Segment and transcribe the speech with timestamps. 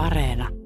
[0.00, 0.59] Areena.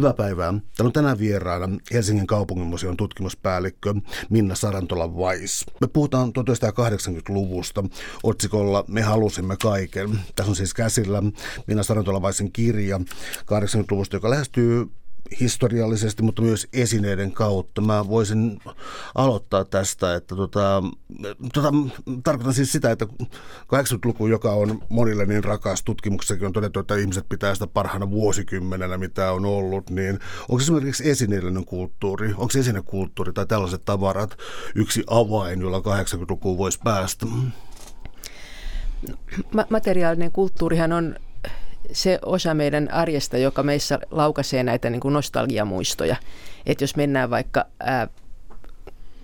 [0.00, 0.52] Hyvää päivää.
[0.52, 3.94] Täällä on tänään vieraana Helsingin kaupunginmuseon tutkimuspäällikkö
[4.30, 5.66] Minna Sarantola Vais.
[5.80, 7.84] Me puhutaan 1980-luvusta
[8.22, 10.10] otsikolla Me halusimme kaiken.
[10.36, 11.22] Tässä on siis käsillä
[11.66, 12.98] Minna Sarantola Vaisin kirja
[13.38, 14.86] 80-luvusta, joka lähestyy
[15.40, 17.80] historiallisesti, mutta myös esineiden kautta.
[17.80, 18.60] Mä voisin
[19.14, 20.82] aloittaa tästä, että tota,
[21.52, 21.72] tota,
[22.24, 23.06] tarkoitan siis sitä, että
[23.62, 28.98] 80-luku, joka on monille niin rakas, tutkimuksessakin on todettu, että ihmiset pitää sitä parhaana vuosikymmenenä,
[28.98, 34.36] mitä on ollut, niin onko esimerkiksi esineellinen kulttuuri, onko esinekulttuuri tai tällaiset tavarat
[34.74, 37.26] yksi avain, jolla 80-lukuun voisi päästä?
[39.70, 41.16] materiaalinen kulttuurihan on
[41.92, 46.16] se osa meidän arjesta, joka meissä laukaisee näitä niin kuin nostalgiamuistoja.
[46.66, 48.08] Että jos mennään vaikka ää,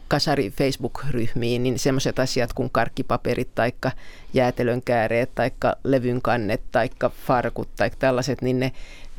[0.09, 3.73] kasari Facebook-ryhmiin, niin semmoiset asiat kuin karkkipaperit tai
[4.35, 5.51] jäätelönkääreet tai
[5.85, 6.91] levynkannet tai
[7.27, 8.73] farkut tai tällaiset, niin ne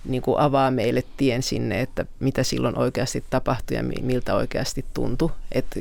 [0.06, 5.32] niin kuin avaa meille tien sinne, että mitä silloin oikeasti tapahtui ja miltä oikeasti tuntui.
[5.52, 5.80] Että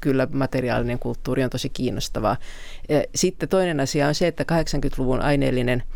[0.00, 2.36] kyllä materiaalinen kulttuuri on tosi kiinnostavaa.
[3.14, 5.82] Sitten toinen asia on se, että 80-luvun aineellinen–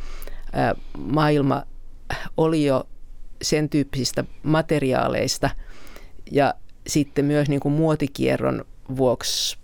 [0.98, 1.62] maailma
[2.36, 2.88] oli jo
[3.42, 5.50] sen tyyppisistä materiaaleista
[6.30, 6.54] ja
[6.86, 8.64] sitten myös niin kuin muotikierron
[8.96, 9.58] vuoksi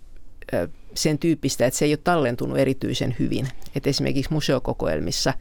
[0.93, 3.47] sen tyyppistä, että se ei ole tallentunut erityisen hyvin.
[3.75, 5.33] Et esimerkiksi museokokoelmissa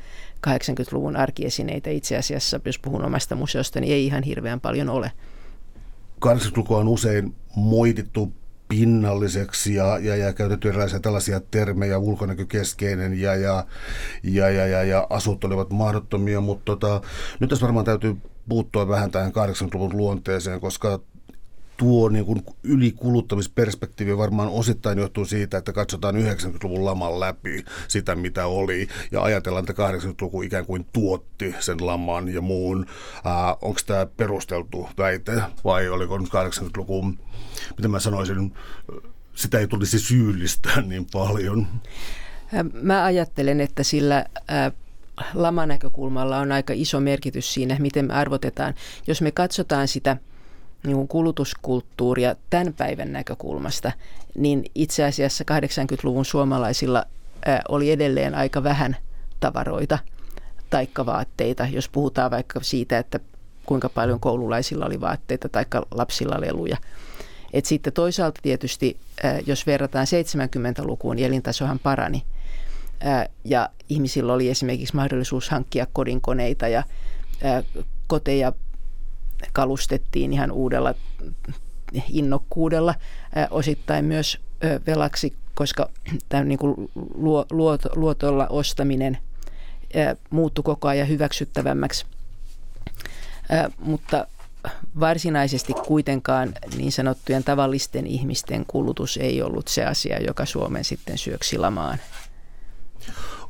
[0.46, 5.12] 80-luvun arkiesineitä itse asiassa, jos puhun omasta museosta, niin ei ihan hirveän paljon ole.
[6.26, 8.32] 80-lukua on usein moitittu
[8.68, 13.64] pinnalliseksi ja, ja, ja käytetty erilaisia tällaisia termejä, ulkonäkökeskeinen ja, ja,
[14.22, 17.00] ja, ja, ja, ja asut olivat mahdottomia, mutta tota,
[17.40, 18.16] nyt tässä varmaan täytyy
[18.48, 21.00] puuttua vähän tähän 80-luvun luonteeseen, koska
[21.78, 28.46] tuo niin kuin ylikuluttamisperspektiivi varmaan osittain johtuu siitä, että katsotaan 90-luvun laman läpi sitä, mitä
[28.46, 32.86] oli, ja ajatellaan, että 80-luku ikään kuin tuotti sen laman ja muun.
[33.62, 37.02] Onko tämä perusteltu väite, vai oliko 80-luku,
[37.76, 38.54] mitä mä sanoisin,
[39.34, 41.66] sitä ei tulisi syyllistää niin paljon?
[42.72, 44.24] Mä ajattelen, että sillä
[45.34, 48.74] lamanäkökulmalla on aika iso merkitys siinä, miten me arvotetaan.
[49.06, 50.16] Jos me katsotaan sitä–
[50.84, 53.92] niin kulutuskulttuuria tämän päivän näkökulmasta,
[54.34, 57.04] niin itse asiassa 80-luvun suomalaisilla
[57.68, 58.96] oli edelleen aika vähän
[59.40, 59.98] tavaroita
[60.70, 63.20] taikka vaatteita, jos puhutaan vaikka siitä, että
[63.66, 66.76] kuinka paljon koululaisilla oli vaatteita tai lapsilla leluja.
[67.52, 68.96] Et sitten toisaalta tietysti,
[69.46, 72.22] jos verrataan 70-lukuun, niin elintasohan parani.
[73.44, 76.82] Ja ihmisillä oli esimerkiksi mahdollisuus hankkia kodinkoneita ja
[78.06, 78.52] koteja
[79.52, 80.94] kalustettiin ihan uudella
[82.12, 82.94] innokkuudella,
[83.50, 84.38] osittain myös
[84.86, 85.88] velaksi, koska
[86.28, 86.90] tämä niin kuin
[87.96, 89.18] luotolla ostaminen
[90.30, 92.06] muuttui koko ajan hyväksyttävämmäksi.
[93.78, 94.26] Mutta
[95.00, 101.58] varsinaisesti kuitenkaan niin sanottujen tavallisten ihmisten kulutus ei ollut se asia, joka Suomen sitten syöksi
[101.58, 101.98] lamaan.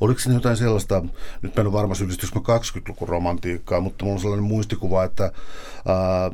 [0.01, 1.01] Oliko siinä jotain sellaista,
[1.41, 5.23] nyt mä en ole varma syyllistyykö 20-lukun romantiikkaa, mutta mulla on sellainen muistikuva, että
[5.85, 6.31] ää,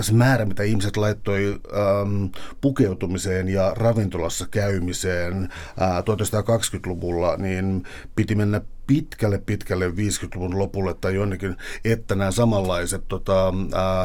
[0.00, 2.24] se määrä, mitä ihmiset laittoi ähm,
[2.60, 5.48] pukeutumiseen ja ravintolassa käymiseen
[5.82, 7.84] äh, 1920-luvulla, niin
[8.16, 13.48] piti mennä pitkälle pitkälle 50-luvun lopulle tai jonnekin, että nämä samanlaiset tota,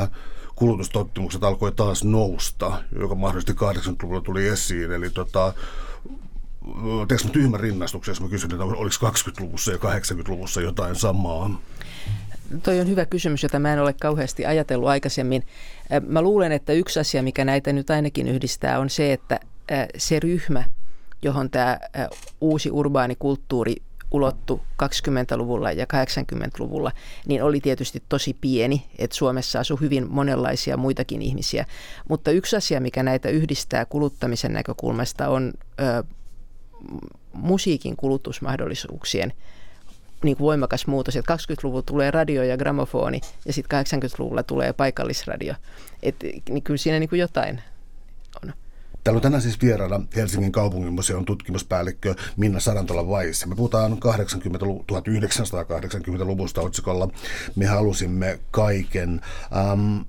[0.03, 0.09] äh,
[0.55, 4.91] kulutustottumukset alkoi taas nousta, joka mahdollisesti 80-luvulla tuli esiin.
[4.91, 5.53] Eli tota,
[7.07, 11.61] teekö tyhmän rinnastuksen, jos mä kysyn, että oliko 20-luvussa ja 80-luvussa jotain samaa?
[12.63, 15.43] Toi on hyvä kysymys, jota mä en ole kauheasti ajatellut aikaisemmin.
[16.07, 19.39] Mä luulen, että yksi asia, mikä näitä nyt ainakin yhdistää, on se, että
[19.97, 20.63] se ryhmä,
[21.21, 21.79] johon tämä
[22.41, 23.75] uusi urbaani kulttuuri
[24.11, 26.91] ulottu 20-luvulla ja 80-luvulla,
[27.27, 31.65] niin oli tietysti tosi pieni, että Suomessa asui hyvin monenlaisia muitakin ihmisiä.
[32.09, 35.53] Mutta yksi asia, mikä näitä yhdistää kuluttamisen näkökulmasta, on
[37.33, 39.33] musiikin kulutusmahdollisuuksien
[40.23, 41.15] niin kuin voimakas muutos.
[41.15, 45.53] Että 20-luvulla tulee radio ja gramofoni ja sitten 80-luvulla tulee paikallisradio.
[46.03, 46.15] Et,
[46.49, 47.61] niin kyllä siinä niin kuin jotain
[48.43, 48.53] on.
[49.03, 53.45] Täällä on tänään siis vieraana Helsingin kaupunginmuseon tutkimuspäällikkö Minna Sarantola Vais.
[53.45, 57.09] Me puhutaan 80 1980-luvusta otsikolla
[57.55, 59.21] Me halusimme kaiken.
[59.57, 60.01] Ähm,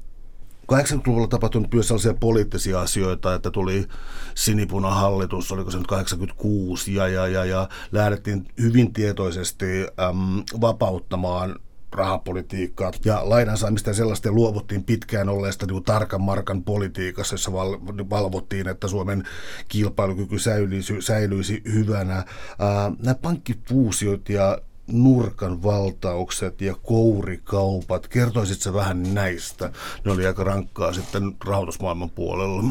[0.73, 3.87] 80-luvulla tapahtunut myös sellaisia poliittisia asioita, että tuli
[4.35, 11.57] sinipunahallitus, oliko se nyt 86, ja, ja, ja, ja lähdettiin hyvin tietoisesti äm, vapauttamaan
[11.93, 17.79] rahapolitiikkaa ja lainan saamista sellaista luovuttiin pitkään olleesta niin tarkan markan politiikassa, jossa val,
[18.11, 19.25] valvottiin, että Suomen
[19.69, 22.15] kilpailukyky säilyisi, säilyisi hyvänä.
[22.15, 24.59] Ää, nämä pankkifuusiot ja
[24.93, 28.09] nurkan valtaukset ja kourikaupat.
[28.09, 29.73] Kertoisitko vähän näistä?
[30.05, 32.63] Ne oli aika rankkaa sitten rahoitusmaailman puolella.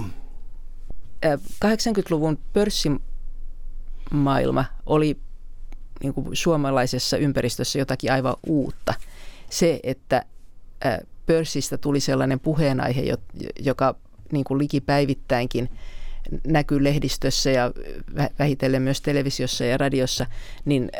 [1.65, 5.19] 80-luvun pörssimaailma oli
[6.03, 8.93] niin kuin suomalaisessa ympäristössä jotakin aivan uutta.
[9.49, 10.25] Se, että
[11.25, 13.03] pörssistä tuli sellainen puheenaihe,
[13.59, 13.95] joka
[14.31, 15.69] niin kuin likipäivittäinkin
[16.47, 17.71] näkyy lehdistössä ja
[18.39, 20.25] vähitellen myös televisiossa ja radiossa,
[20.65, 20.91] niin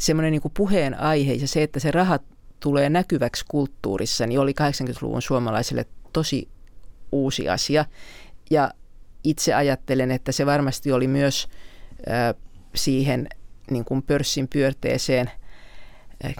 [0.00, 2.18] semmoinen niin puheenaihe ja se, että se raha
[2.60, 6.48] tulee näkyväksi kulttuurissa, niin oli 80-luvun suomalaisille tosi
[7.12, 7.84] uusi asia.
[8.50, 8.70] Ja
[9.24, 11.48] itse ajattelen, että se varmasti oli myös
[12.74, 13.28] siihen
[13.70, 15.30] niin kuin pörssin pyörteeseen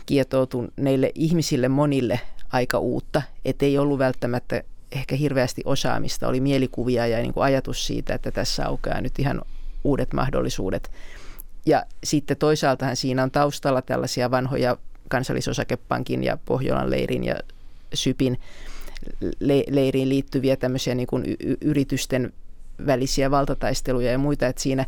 [0.06, 2.20] kietoutuneille ihmisille monille
[2.52, 4.62] aika uutta, että ei ollut välttämättä
[4.92, 9.42] ehkä hirveästi osaamista, oli mielikuvia ja niin kuin ajatus siitä, että tässä aukeaa nyt ihan
[9.84, 10.90] uudet mahdollisuudet.
[11.66, 14.76] Ja sitten toisaaltahan siinä on taustalla tällaisia vanhoja
[15.08, 17.34] kansallisosakepankin ja Pohjolan leirin ja
[17.94, 18.40] Sypin
[19.68, 21.24] leiriin liittyviä tämmöisiä niin kuin
[21.60, 22.32] yritysten
[22.86, 24.86] välisiä valtataisteluja ja muita, että siinä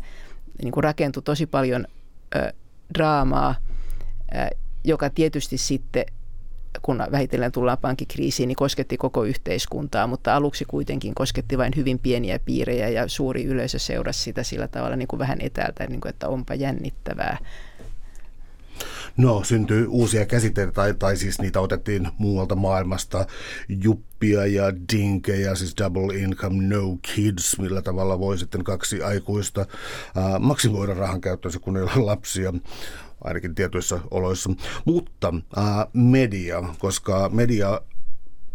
[0.63, 1.87] niin kuin rakentui tosi paljon
[2.35, 2.53] ö,
[2.93, 3.55] draamaa,
[4.35, 6.05] ö, joka tietysti sitten
[6.83, 12.39] kun vähitellen tullaan pankkikriisiin, niin kosketti koko yhteiskuntaa, mutta aluksi kuitenkin kosketti vain hyvin pieniä
[12.39, 16.27] piirejä ja suuri yleisö seurasi sitä sillä tavalla niin kuin vähän etäältä, niin kuin, että
[16.27, 17.37] onpa jännittävää.
[19.17, 23.25] No, syntyy uusia käsitteitä, tai, tai siis niitä otettiin muualta maailmasta,
[23.69, 24.63] juppia ja
[24.93, 31.21] dinkejä, siis double income, no kids, millä tavalla voi sitten kaksi aikuista äh, maksimoida rahan
[31.21, 32.53] käyttöönsä, kun ei ole lapsia
[33.23, 34.49] ainakin tietyissä oloissa.
[34.85, 37.81] Mutta ää, media, koska media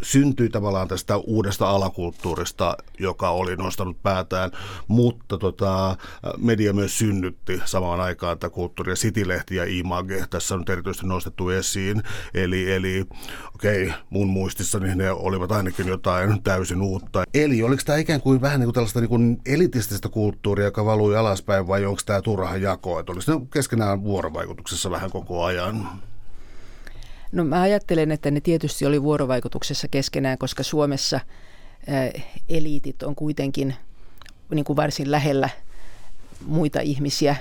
[0.03, 4.51] syntyi tavallaan tästä uudesta alakulttuurista, joka oli nostanut päätään,
[4.89, 5.97] mutta tota,
[6.39, 10.25] media myös synnytti samaan aikaan että kulttuuri- ja City-lehti ja Image.
[10.31, 12.03] Tässä on erityisesti nostettu esiin.
[12.35, 13.07] Eli, eli
[13.55, 17.25] okei, okay, mun muistissani ne olivat ainakin jotain täysin uutta.
[17.35, 21.17] Eli oliko tämä ikään kuin vähän niin kuin tällaista niin kuin elitististä kulttuuria, joka valui
[21.17, 22.99] alaspäin, vai onko tämä turha jako?
[22.99, 25.89] Että olisi ne keskenään vuorovaikutuksessa vähän koko ajan?
[27.33, 31.21] No mä ajattelen, että ne tietysti oli vuorovaikutuksessa keskenään, koska Suomessa
[32.49, 33.75] eliitit on kuitenkin
[34.55, 35.49] niin kuin varsin lähellä
[36.47, 37.37] muita ihmisiä,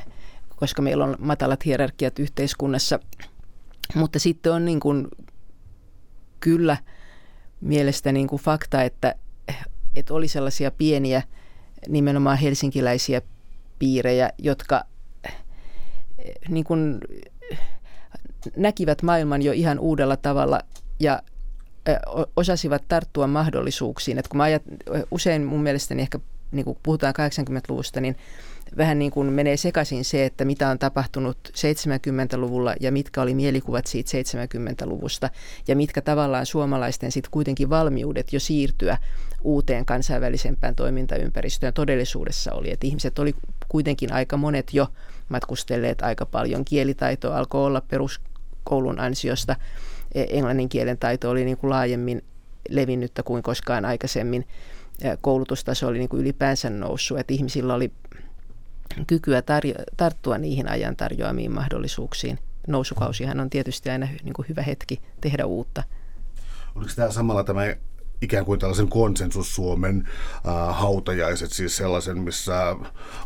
[0.56, 3.00] koska meillä on matalat hierarkiat yhteiskunnassa.
[3.96, 5.08] Mutta sitten on niin kuin
[6.40, 6.78] kyllä
[7.62, 9.16] mielestä niin kuin fakta, että,
[9.96, 11.22] että oli sellaisia pieniä
[11.88, 13.22] nimenomaan helsinkiläisiä
[13.80, 14.84] piirejä, jotka
[16.50, 17.00] niin kuin
[18.56, 20.60] näkivät maailman jo ihan uudella tavalla
[21.00, 21.22] ja
[22.36, 24.18] osasivat tarttua mahdollisuuksiin.
[24.18, 24.64] Et kun mä ajat,
[25.12, 26.20] usein mun mielestäni ehkä
[26.52, 28.16] niin kun puhutaan 80-luvusta, niin
[28.78, 33.88] vähän niin kuin menee sekaisin se, että mitä on tapahtunut 70-luvulla ja mitkä oli mielikuvat
[33.88, 35.30] siitä 70-luvusta
[35.68, 38.98] ja mitkä tavallaan suomalaisten sitten kuitenkin valmiudet jo siirtyä
[39.44, 42.72] uuteen kansainvälisempään toimintaympäristöön todellisuudessa oli.
[42.72, 43.36] Että ihmiset oli
[43.70, 44.88] kuitenkin aika monet jo
[45.30, 46.66] matkustelleet aika paljon.
[46.66, 47.82] Kielitaito alkoi olla
[48.68, 49.56] peruskoulun ansiosta.
[50.16, 52.22] E, englannin kielen taito oli niin kuin laajemmin
[52.70, 54.48] levinnyttä kuin koskaan aikaisemmin.
[55.22, 57.92] Koulutustaso oli niin kuin ylipäänsä noussut, että ihmisillä oli
[59.08, 62.40] kykyä tarjo- tarttua niihin ajan tarjoamiin mahdollisuuksiin.
[62.68, 65.84] Nousukausihan on tietysti aina niin kuin hyvä hetki tehdä uutta.
[66.76, 67.62] Oliko tämä samalla tämä
[68.22, 70.10] ikään kuin tällaisen konsensus Suomen
[70.48, 72.76] äh, hautajaiset, siis sellaisen, missä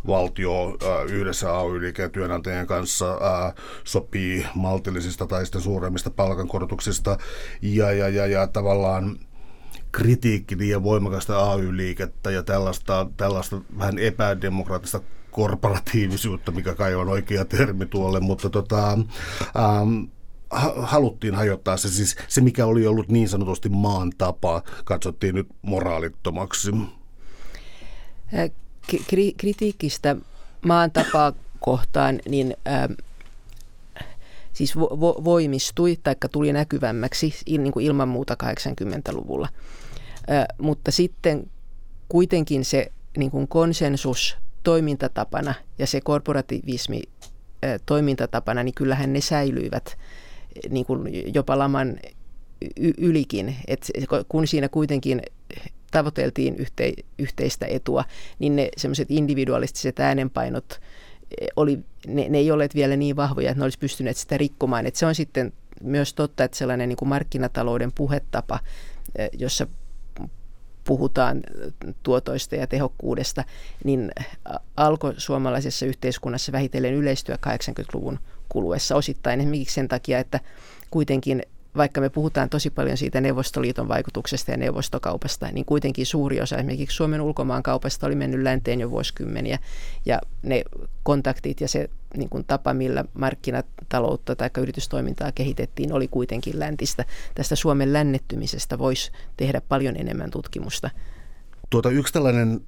[0.07, 7.17] valtio äh, yhdessä AY-liikkeen työnantajien kanssa äh, sopii maltillisista tai sitten suuremmista palkankorotuksista.
[7.61, 9.19] Ja, ja, ja, ja tavallaan
[9.91, 17.85] kritiikki liian voimakasta AY-liikettä ja tällaista, tällaista vähän epädemokraattista korporatiivisuutta, mikä kai on oikea termi
[17.85, 20.03] tuolle, mutta tota, ähm,
[20.81, 26.71] haluttiin hajottaa se, siis se mikä oli ollut niin sanotusti maan tapa, katsottiin nyt moraalittomaksi.
[28.91, 30.15] Kri- kritiikistä
[30.65, 32.87] maan tapaa kohtaan, niin äh,
[34.53, 39.49] siis vo- vo- voimistui tai tuli näkyvämmäksi niin kuin ilman muuta 80-luvulla.
[40.31, 41.49] Äh, mutta sitten
[42.09, 47.01] kuitenkin se niin kuin konsensus toimintatapana ja se korporativismi
[47.65, 49.97] äh, toimintatapana, niin kyllähän ne säilyivät
[50.69, 51.99] niin kuin jopa laman
[52.97, 53.87] ylikin, että
[54.29, 55.21] kun siinä kuitenkin
[55.91, 58.03] tavoiteltiin yhte, yhteistä etua,
[58.39, 60.81] niin ne semmoiset individualistiset äänenpainot
[61.41, 64.85] e, oli, ne, ne ei ole vielä niin vahvoja, että ne olisi pystyneet sitä rikkomaan.
[64.85, 65.53] Että se on sitten
[65.83, 68.59] myös totta, että sellainen niin kuin markkinatalouden puhetapa,
[69.15, 69.67] e, jossa
[70.83, 71.41] puhutaan
[72.03, 73.43] tuotoista ja tehokkuudesta,
[73.83, 74.11] niin
[74.77, 78.19] alkoi suomalaisessa yhteiskunnassa vähitellen yleistyä 80-luvun
[78.51, 80.39] kuluessa osittain esimerkiksi sen takia, että
[80.91, 81.41] kuitenkin
[81.77, 86.95] vaikka me puhutaan tosi paljon siitä Neuvostoliiton vaikutuksesta ja neuvostokaupasta, niin kuitenkin suuri osa esimerkiksi
[86.95, 89.59] Suomen ulkomaankaupasta oli mennyt länteen jo vuosikymmeniä.
[90.05, 90.63] Ja ne
[91.03, 97.05] kontaktit ja se niin kuin tapa, millä markkinataloutta tai yritystoimintaa kehitettiin, oli kuitenkin läntistä.
[97.35, 100.89] Tästä Suomen lännettymisestä voisi tehdä paljon enemmän tutkimusta.
[101.69, 102.61] Tuota, yksi tällainen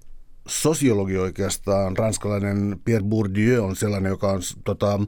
[0.48, 5.00] sosiologi oikeastaan, ranskalainen Pierre Bourdieu on sellainen, joka, on, tota,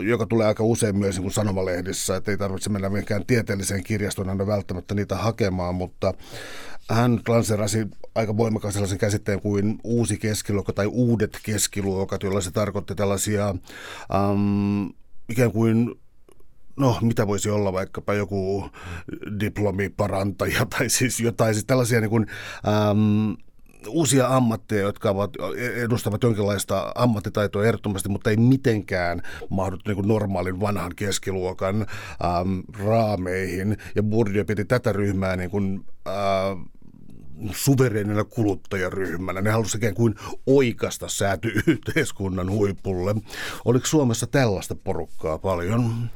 [0.00, 4.46] joka tulee aika usein myös niin sanomalehdissä, että ei tarvitse mennä mihinkään tieteelliseen kirjastoon aina
[4.46, 6.14] välttämättä niitä hakemaan, mutta
[6.90, 12.94] hän lanserasi aika voimakkaan sellaisen käsitteen kuin uusi keskiluokka tai uudet keskiluokat, jolla se tarkoitti
[12.94, 13.54] tällaisia
[14.30, 14.92] um,
[15.28, 15.94] ikään kuin
[16.76, 18.70] no mitä voisi olla vaikkapa joku
[19.40, 22.26] diplomiparantaja tai siis jotain, siis tällaisia niin kuin,
[22.68, 23.45] ähm,
[23.88, 25.30] uusia ammatteja, jotka ovat,
[25.74, 31.86] edustavat jonkinlaista ammattitaitoa ehdottomasti, mutta ei mitenkään mahdu niin kuin normaalin vanhan keskiluokan
[32.24, 33.76] ähm, raameihin.
[33.94, 36.14] Ja Bourdieu piti tätä ryhmää niin kuin, äh,
[37.52, 39.40] suvereenina kuluttajaryhmänä.
[39.40, 40.14] Ne halusivat ikään kuin
[40.46, 43.14] oikasta sääty-yhteiskunnan huipulle.
[43.64, 46.10] Oliko Suomessa tällaista porukkaa paljon?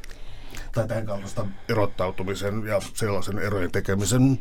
[0.73, 4.39] Tai tämän kaltaista erottautumisen ja sellaisen erojen tekemisen?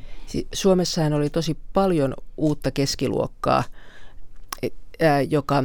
[0.53, 3.63] Suomessahan oli tosi paljon uutta keskiluokkaa,
[4.61, 4.71] e,
[5.29, 5.63] joka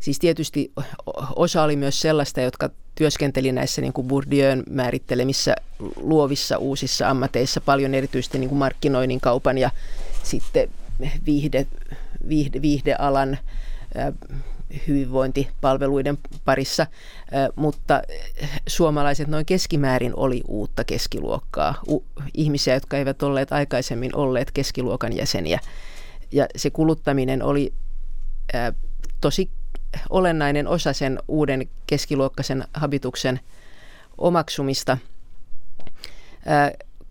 [0.00, 0.72] siis tietysti
[1.36, 5.56] osa oli myös sellaista, jotka työskenteli näissä niin kuin Bourdieun määrittelemissä
[5.96, 9.70] luovissa uusissa ammateissa paljon erityisesti niin kuin markkinoinnin, kaupan ja
[10.22, 10.68] sitten
[11.26, 11.66] viihde,
[12.28, 13.38] viihde, viihdealan
[14.88, 16.86] hyvinvointipalveluiden parissa,
[17.56, 18.02] mutta
[18.66, 21.74] suomalaiset noin keskimäärin oli uutta keskiluokkaa,
[22.34, 25.60] ihmisiä, jotka eivät olleet aikaisemmin olleet keskiluokan jäseniä.
[26.32, 27.72] Ja se kuluttaminen oli
[29.20, 29.50] tosi
[30.10, 33.40] olennainen osa sen uuden keskiluokkaisen habituksen
[34.18, 34.98] omaksumista.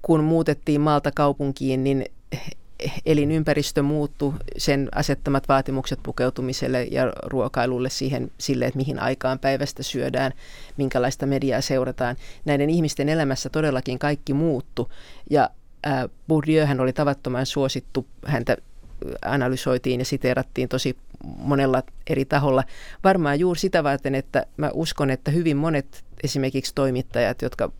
[0.02, 2.06] Kun muutettiin maalta kaupunkiin, niin
[3.06, 10.32] elinympäristö muuttui, sen asettamat vaatimukset pukeutumiselle ja ruokailulle siihen, sille, että mihin aikaan päivästä syödään,
[10.78, 12.16] minkälaista mediaa seurataan.
[12.46, 14.92] Näiden ihmisten elämässä todellakin kaikki muuttu
[15.30, 15.50] ja
[15.88, 18.58] äh, Bourdieuhän oli tavattoman suosittu, häntä
[19.26, 22.64] analysoitiin ja siteerattiin tosi monella eri taholla.
[23.04, 27.72] Varmaan juuri sitä varten, että mä uskon, että hyvin monet esimerkiksi toimittajat, jotka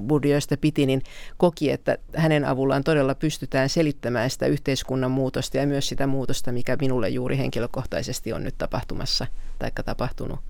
[0.00, 1.02] Bourdieusta piti, niin
[1.36, 6.76] koki, että hänen avullaan todella pystytään selittämään sitä yhteiskunnan muutosta ja myös sitä muutosta, mikä
[6.80, 9.26] minulle juuri henkilökohtaisesti on nyt tapahtumassa
[9.58, 10.40] tai tapahtunut.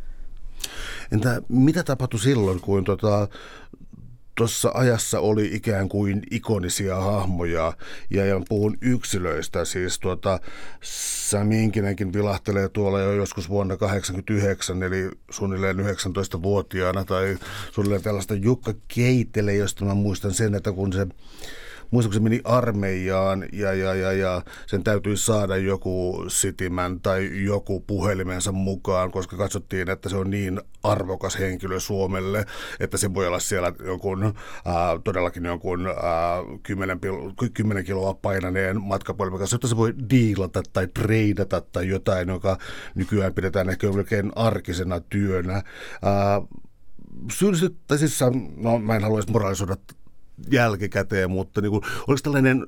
[1.12, 3.28] Entä mitä tapahtui silloin, kun tota,
[4.36, 7.72] tuossa ajassa oli ikään kuin ikonisia hahmoja,
[8.10, 10.40] ja, puhun yksilöistä, siis tuota,
[10.80, 17.38] Sami Inkinenkin vilahtelee tuolla jo joskus vuonna 1989, eli suunnilleen 19-vuotiaana, tai
[17.72, 21.06] suunnilleen tällaista Jukka Keitele, josta mä muistan sen, että kun se
[21.90, 27.44] muistan, kun se meni armeijaan ja, ja, ja, ja sen täytyi saada joku sitimän tai
[27.44, 32.44] joku puhelimensa mukaan, koska katsottiin, että se on niin arvokas henkilö Suomelle,
[32.80, 34.32] että se voi olla siellä jonkun, äh,
[35.04, 35.94] todellakin jonkun äh,
[36.62, 37.00] 10,
[37.54, 42.58] 10 kiloa painaneen matkapuhelimen kanssa, jotta se voi diilata tai treidata tai jotain, joka
[42.94, 45.56] nykyään pidetään ehkä oikein arkisena työnä.
[45.56, 45.62] Äh,
[47.32, 48.20] syyllistyt, tai siis
[48.56, 49.76] no, mä en haluaisi moralisoida
[50.50, 52.66] jälkikäteen, mutta niin kuin, oliko tällainen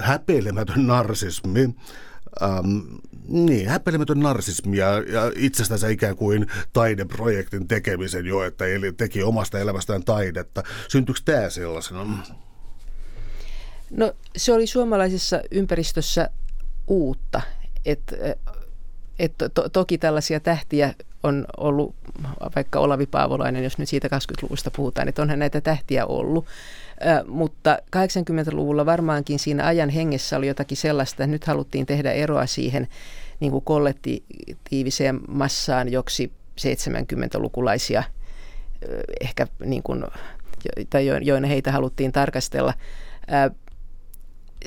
[0.00, 1.74] häpeilemätön narsismi,
[2.42, 2.78] ähm,
[3.28, 9.58] niin, häpeilemätön narsismi ja, ja itsestänsä ikään kuin taideprojektin tekemisen jo, että eli teki omasta
[9.58, 10.62] elämästään taidetta.
[10.88, 12.18] Syntyykö tämä sellaisena?
[13.90, 16.30] No se oli suomalaisessa ympäristössä
[16.86, 17.42] uutta,
[17.84, 18.16] että
[19.18, 21.94] et to, toki tällaisia tähtiä on ollut,
[22.56, 26.46] vaikka Olavi Paavolainen, jos nyt siitä 20-luvusta puhutaan, että onhan näitä tähtiä ollut.
[27.06, 32.46] Ö, mutta 80-luvulla varmaankin siinä ajan hengessä oli jotakin sellaista, että nyt haluttiin tehdä eroa
[32.46, 32.88] siihen
[33.40, 38.02] niin kuin kollektiiviseen massaan, joksi 70-lukulaisia
[39.20, 40.04] ehkä niin kuin,
[40.90, 42.74] tai joina heitä haluttiin tarkastella.
[43.46, 43.54] Ö,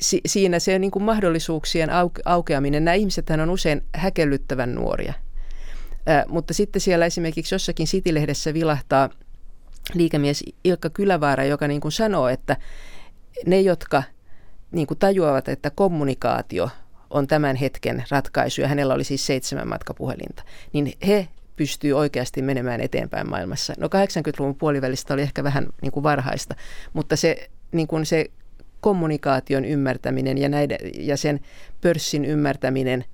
[0.00, 5.12] si, siinä se niin kuin mahdollisuuksien auke, aukeaminen, nämä ihmiset on usein häkellyttävän nuoria.
[6.28, 9.10] Mutta sitten siellä esimerkiksi jossakin City-lehdessä vilahtaa
[9.94, 12.56] liikemies Ilkka Kylävaara, joka niin kuin sanoo, että
[13.46, 14.02] ne, jotka
[14.70, 16.70] niin kuin tajuavat, että kommunikaatio
[17.10, 20.42] on tämän hetken ratkaisu, ja hänellä oli siis seitsemän matkapuhelinta,
[20.72, 23.74] niin he pystyy oikeasti menemään eteenpäin maailmassa.
[23.78, 26.54] No 80-luvun puolivälistä oli ehkä vähän niin kuin varhaista,
[26.92, 28.26] mutta se, niin kuin se
[28.80, 31.40] kommunikaation ymmärtäminen ja, näiden, ja sen
[31.80, 33.04] pörssin ymmärtäminen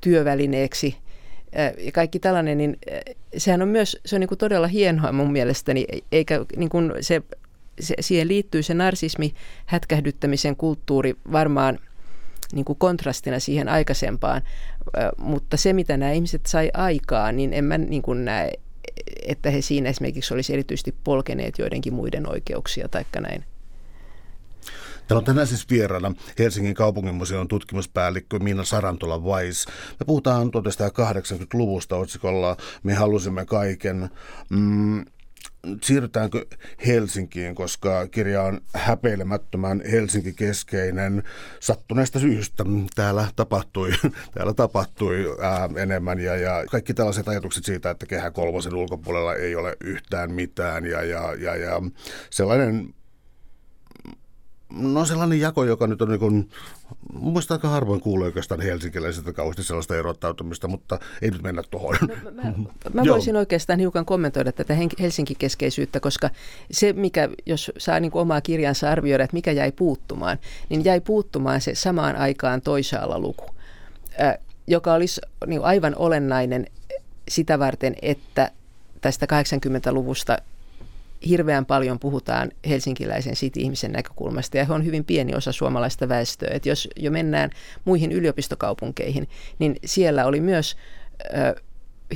[0.00, 0.96] työvälineeksi
[1.78, 2.78] ja kaikki tällainen, niin
[3.36, 7.22] sehän on myös se on niin kuin todella hienoa mun mielestäni, eikä niin kuin se,
[7.80, 9.34] se, siihen liittyy se narsismi,
[9.66, 11.78] hätkähdyttämisen kulttuuri varmaan
[12.52, 14.42] niin kuin kontrastina siihen aikaisempaan,
[15.18, 18.52] mutta se mitä nämä ihmiset sai aikaa, niin en mä niin kuin näe,
[19.26, 23.44] että he siinä esimerkiksi olisi erityisesti polkeneet joidenkin muiden oikeuksia tai näin.
[25.08, 29.66] Täällä on tänään siis vieraana Helsingin kaupunginmuseon tutkimuspäällikkö Miina Sarantola Vais.
[30.00, 34.10] Me puhutaan 1980-luvusta otsikolla Me halusimme kaiken.
[34.50, 35.04] Mm,
[35.82, 36.46] siirrytäänkö
[36.86, 41.22] Helsinkiin, koska kirja on häpeilemättömän Helsinki-keskeinen
[41.60, 42.64] sattuneesta syystä.
[42.94, 43.90] Täällä tapahtui,
[44.34, 49.56] täällä tapahtui ää, enemmän ja, ja kaikki tällaiset ajatukset siitä, että kehä kolmosen ulkopuolella ei
[49.56, 51.82] ole yhtään mitään ja, ja, ja, ja
[52.30, 52.94] sellainen
[54.70, 56.50] No sellainen jako, joka nyt on niin kuin,
[57.12, 61.96] mielestä aika harvoin kuulee oikeastaan helsinkiläiseltä kauheasti sellaista erottautumista, mutta ei nyt mennä tuohon.
[62.00, 62.52] No, mä,
[62.92, 66.30] mä voisin oikeastaan hiukan kommentoida tätä Helsinki-keskeisyyttä, koska
[66.70, 71.00] se, mikä, jos saa niin kuin omaa kirjansa arvioida, että mikä jäi puuttumaan, niin jäi
[71.00, 73.44] puuttumaan se samaan aikaan toisaalla luku,
[74.66, 76.66] joka olisi niin aivan olennainen
[77.28, 78.50] sitä varten, että
[79.00, 80.38] tästä 80-luvusta
[81.28, 86.50] hirveän paljon puhutaan helsinkiläisen city-ihmisen näkökulmasta ja he on hyvin pieni osa suomalaista väestöä.
[86.52, 87.50] Et jos jo mennään
[87.84, 90.76] muihin yliopistokaupunkeihin, niin siellä oli myös
[91.24, 91.60] ö,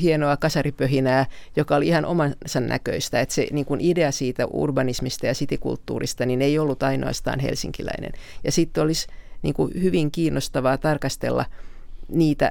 [0.01, 3.21] hienoa kasaripöhinää, joka oli ihan omansa näköistä.
[3.21, 8.13] Että se niin idea siitä urbanismista ja sitikulttuurista niin ei ollut ainoastaan helsinkiläinen.
[8.45, 9.07] Ja sitten olisi
[9.43, 11.45] niin hyvin kiinnostavaa tarkastella
[12.09, 12.51] niitä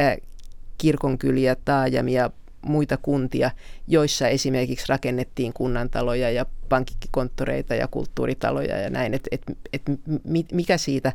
[0.00, 0.16] ä,
[0.78, 2.30] kirkonkyliä, taajamia,
[2.66, 3.50] muita kuntia,
[3.88, 9.14] joissa esimerkiksi rakennettiin kunnantaloja ja pankkikonttoreita ja kulttuuritaloja ja näin.
[9.14, 9.82] Että et, et
[10.52, 11.12] mikä siitä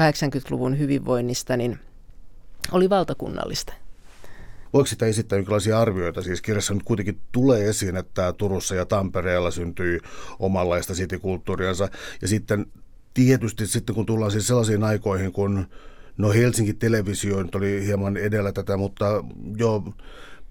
[0.00, 1.78] 80-luvun hyvinvoinnista niin
[2.72, 3.72] oli valtakunnallista.
[4.72, 6.22] Voiko sitä esittää jonkinlaisia arvioita?
[6.22, 10.00] Siis kirjassa nyt kuitenkin tulee esiin, että Turussa ja Tampereella syntyi
[10.38, 11.88] omanlaista sitikulttuuriansa.
[12.22, 12.66] Ja sitten
[13.14, 15.66] tietysti sitten kun tullaan siis sellaisiin aikoihin, kun
[16.16, 19.24] no Helsingin televisio nyt oli hieman edellä tätä, mutta
[19.56, 19.84] jo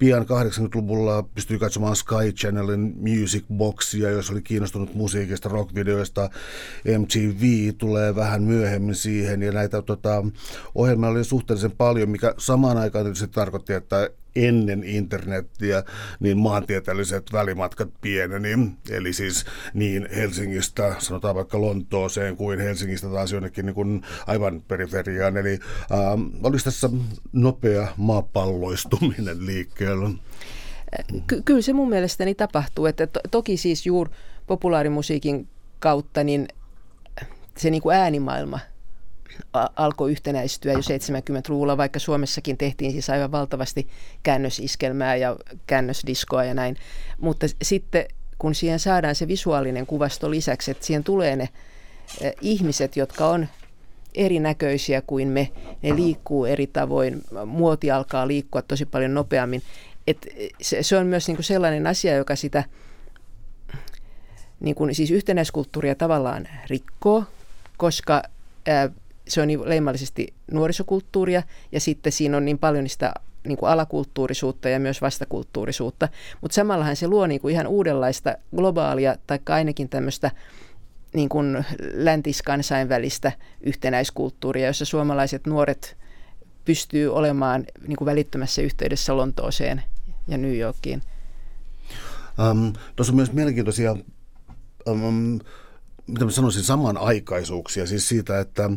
[0.01, 6.29] pian 80-luvulla pystyi katsomaan Sky Channelin Music Boxia, jos oli kiinnostunut musiikista, rockvideoista.
[6.99, 10.23] MTV tulee vähän myöhemmin siihen ja näitä tota,
[10.75, 15.83] ohjelmia oli suhteellisen paljon, mikä samaan aikaan tietysti tarkoitti, että ennen internettiä,
[16.19, 18.71] niin maantieteelliset välimatkat pieneni.
[18.89, 25.37] Eli siis niin Helsingistä, sanotaan vaikka Lontooseen, kuin Helsingistä taas jonnekin niin kuin aivan periferiaan.
[25.37, 25.59] Eli
[25.91, 26.89] ähm, olisi tässä
[27.31, 30.09] nopea maapalloistuminen liikkeellä.
[31.27, 32.85] Ky- kyllä se mun mielestäni tapahtuu.
[32.85, 34.11] Että to- toki siis juuri
[34.47, 35.47] populaarimusiikin
[35.79, 36.47] kautta niin
[37.57, 38.59] se niin kuin äänimaailma–
[39.75, 43.87] alkoi yhtenäistyä jo 70-luvulla, vaikka Suomessakin tehtiin siis aivan valtavasti
[44.23, 46.77] käännösiskelmää ja käännösdiskoa ja näin.
[47.19, 48.05] Mutta sitten
[48.39, 51.49] kun siihen saadaan se visuaalinen kuvasto lisäksi, että siihen tulee ne
[52.41, 53.47] ihmiset, jotka on
[54.15, 59.61] erinäköisiä kuin me, ne liikkuu eri tavoin, muoti alkaa liikkua tosi paljon nopeammin.
[60.07, 60.27] Et
[60.61, 62.63] se, se on myös niinku sellainen asia, joka sitä
[64.59, 67.23] niin siis yhtenäiskulttuuria tavallaan rikkoo,
[67.77, 68.23] koska
[68.67, 68.89] ää,
[69.31, 73.13] se on niin leimallisesti nuorisokulttuuria ja sitten siinä on niin paljon sitä
[73.47, 76.09] niin kuin alakulttuurisuutta ja myös vastakulttuurisuutta.
[76.41, 80.31] Mutta samallahan se luo niin kuin ihan uudenlaista globaalia tai ainakin tämmöistä
[81.13, 85.97] niin kuin läntis-kansainvälistä yhtenäiskulttuuria, jossa suomalaiset nuoret
[86.65, 89.83] pystyy olemaan niin kuin välittömässä yhteydessä Lontooseen
[90.27, 91.01] ja New Yorkiin.
[92.51, 93.95] Um, Tuossa on myös mielenkiintoisia
[94.87, 95.39] um,
[96.07, 97.85] mitä mä sanoisin, samanaikaisuuksia.
[97.85, 98.69] Siis siitä, että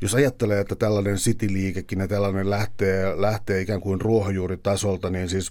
[0.00, 5.50] jos ajattelee, että tällainen city-liikekin ja tällainen lähtee, lähtee ikään kuin ruohonjuuritasolta, niin siis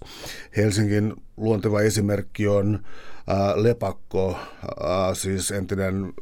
[0.57, 2.79] Helsingin luonteva esimerkki on
[3.27, 4.37] ää, Lepakko,
[4.83, 6.13] ää, siis entinen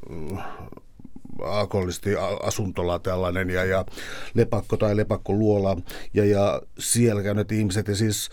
[1.44, 2.10] alkoholisti
[2.44, 3.86] asuntola tällainen ja, ja
[4.34, 4.96] lepakko tai
[5.28, 5.78] luola
[6.14, 8.30] ja, ja siellä käyneet ihmiset ja siis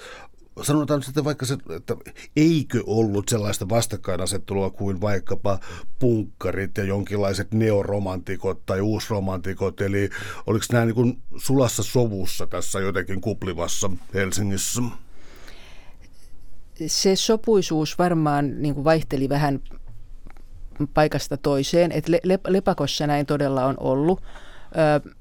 [0.62, 1.96] sanotaan sitten vaikka se, että
[2.36, 5.58] eikö ollut sellaista vastakkainasettelua kuin vaikkapa
[5.98, 10.10] punkkarit ja jonkinlaiset neoromantikot tai uusromantikot, eli
[10.46, 14.82] oliko nämä niin kuin sulassa sovussa tässä jotenkin kuplivassa Helsingissä?
[16.86, 19.60] se sopuisuus varmaan niin kuin vaihteli vähän
[20.94, 21.92] paikasta toiseen.
[21.92, 24.22] Et le, Lepakossa näin todella on ollut.
[24.76, 25.12] Öö,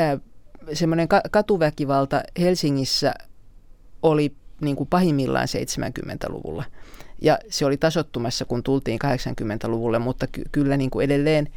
[0.00, 0.18] öö,
[0.72, 3.14] semmoinen katuväkivalta Helsingissä
[4.02, 6.64] oli niin kuin pahimmillaan 70-luvulla.
[7.22, 11.48] Ja se oli tasottumassa, kun tultiin 80-luvulle, mutta ky- kyllä niin kuin edelleen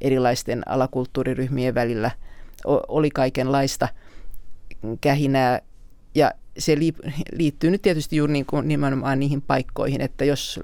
[0.00, 2.10] erilaisten alakulttuuriryhmien välillä
[2.88, 3.88] oli kaikenlaista
[5.00, 5.60] kähinää.
[6.14, 6.76] Ja se
[7.32, 10.60] liittyy nyt tietysti juuri niin kuin nimenomaan niihin paikkoihin, että jos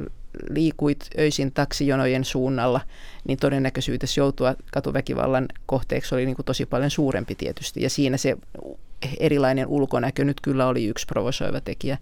[0.51, 2.81] liikuit öisin taksijonojen suunnalla,
[3.29, 7.83] niin todennäköisyytesi joutua katuväkivallan kohteeksi oli niin kuin tosi paljon suurempi tietysti.
[7.83, 8.37] Ja siinä se
[9.21, 11.99] erilainen ulkonäkö nyt kyllä oli yksi provosoiva tekijä.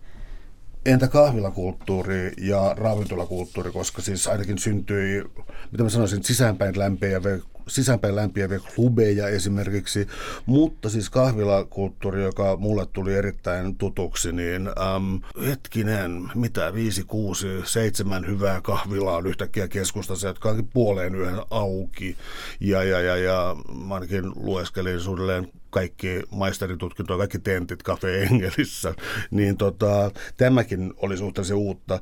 [0.87, 5.25] Entä kahvilakulttuuri ja ravintolakulttuuri, koska siis ainakin syntyi,
[5.73, 10.09] mitä mä sanoisin, sisäänpäin lämpiäviä, sisäänpäin lämpiäviä klubeja esimerkiksi,
[10.47, 18.27] mutta siis kahvilakulttuuri, joka mulle tuli erittäin tutuksi, niin äm, hetkinen, mitä, viisi, kuusi, seitsemän
[18.27, 22.17] hyvää kahvilaa on yhtäkkiä keskustassa, jotka onkin puoleen yhden auki.
[22.61, 28.95] Ja, ja, ja, ja mä ainakin lueskelin suunnilleen kaikki maisteritutkintoja, kaikki tentit Cafe Engelissä,
[29.31, 32.01] niin tota, tämäkin oli suhteellisen uutta.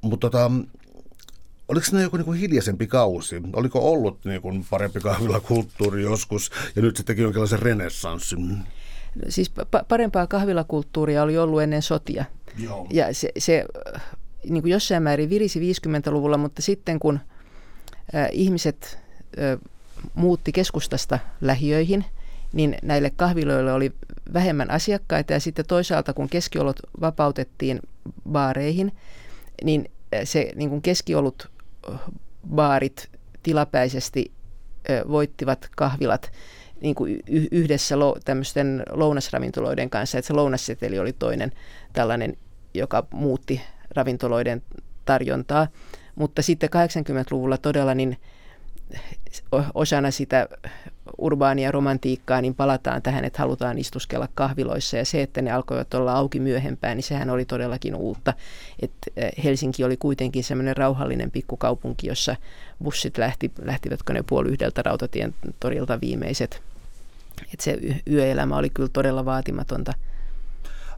[0.00, 0.50] Mutta tota,
[1.70, 3.42] oliko se joku niin hiljaisempi kausi?
[3.52, 8.58] Oliko ollut niin kuin parempi kahvilakulttuuri joskus ja nyt sitten jonkinlaisen renessanssin?
[9.28, 12.24] Siis pa- parempaa kahvilakulttuuria oli ollut ennen sotia.
[12.58, 12.86] Joo.
[12.90, 13.64] Ja se, se
[14.48, 17.20] niin kuin jossain määrin virisi 50-luvulla, mutta sitten kun
[18.14, 18.98] äh, ihmiset
[19.38, 19.58] äh,
[20.14, 22.04] muutti keskustasta lähiöihin–
[22.52, 23.92] niin näille kahviloille oli
[24.32, 27.80] vähemmän asiakkaita ja sitten toisaalta kun keskiolot vapautettiin
[28.30, 28.92] baareihin,
[29.64, 29.90] niin
[30.24, 31.50] se niin kuin keskiolut
[32.54, 33.10] baarit
[33.42, 34.32] tilapäisesti
[35.08, 36.32] voittivat kahvilat
[36.80, 41.52] niin kuin yhdessä tämmöisten lounasravintoloiden kanssa, että se lounasseteli oli toinen
[41.92, 42.36] tällainen,
[42.74, 44.62] joka muutti ravintoloiden
[45.04, 45.66] tarjontaa.
[46.14, 48.16] Mutta sitten 80-luvulla todella niin
[49.74, 50.48] osana sitä
[51.20, 54.96] urbaania romantiikkaa, niin palataan tähän, että halutaan istuskella kahviloissa.
[54.96, 58.34] Ja se, että ne alkoivat olla auki myöhempään, niin sehän oli todellakin uutta.
[58.82, 62.36] Et eh, Helsinki oli kuitenkin semmoinen rauhallinen pikkukaupunki, jossa
[62.82, 66.62] bussit lähti, lähtivätkö ne puoli yhdeltä rautatien torilta viimeiset.
[67.54, 67.78] Et se
[68.10, 69.92] yöelämä oli kyllä todella vaatimatonta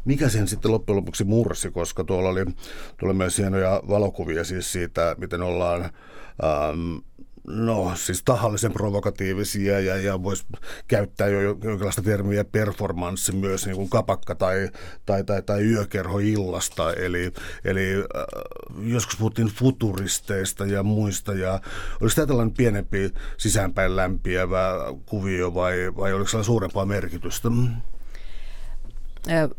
[0.04, 2.44] mikä sen sitten loppujen lopuksi mursi, koska tuolla oli,
[2.96, 5.90] tuolla myös hienoja valokuvia siis siitä, miten ollaan
[7.46, 10.46] No siis tahallisen provokatiivisia ja, ja voisi
[10.88, 14.70] käyttää jo jonkinlaista termiä performanssi myös niin kuin kapakka tai,
[15.06, 16.92] tai, tai, tai yökerho illasta.
[16.92, 17.32] Eli,
[17.64, 18.24] eli äh,
[18.78, 21.60] joskus puhuttiin futuristeista ja muista ja
[22.00, 24.72] oliko tämä tällainen pienempi sisäänpäin lämpiävä
[25.06, 27.48] kuvio vai, vai oliko sillä suurempaa merkitystä?
[29.30, 29.50] Äh,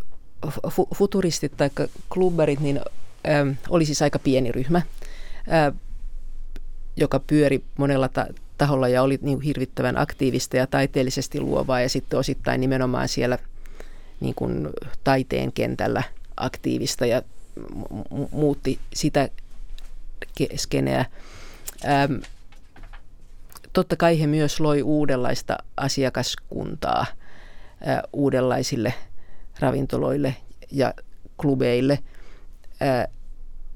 [0.95, 1.69] futuristit tai
[2.09, 4.77] klubberit niin, äh, oli siis aika pieni ryhmä.
[4.77, 5.73] Äh,
[6.97, 8.27] joka pyöri monella ta-
[8.57, 13.37] taholla ja oli niin hirvittävän aktiivista ja taiteellisesti luovaa ja sitten osittain nimenomaan siellä
[14.19, 14.69] niin kuin
[15.03, 16.03] taiteen kentällä
[16.37, 17.21] aktiivista ja
[17.59, 19.29] mu- muutti sitä
[20.55, 21.05] skeneä.
[21.85, 22.13] Ähm,
[23.73, 27.05] totta kai he myös loi uudenlaista asiakaskuntaa
[27.87, 28.93] äh, uudenlaisille
[29.59, 30.35] ravintoloille
[30.71, 30.93] ja
[31.37, 31.99] klubeille.
[32.81, 33.07] Äh,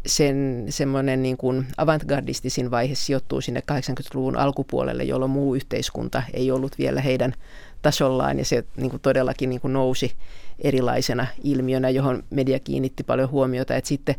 [0.07, 6.77] sen semmoinen niin kuin avantgardistisin vaihe sijoittuu sinne 80-luvun alkupuolelle, jolloin muu yhteiskunta ei ollut
[6.77, 7.33] vielä heidän
[7.81, 10.11] tasollaan ja se niin kuin todellakin niin kuin nousi
[10.59, 13.75] erilaisena ilmiönä, johon media kiinnitti paljon huomiota.
[13.75, 14.15] Et sitten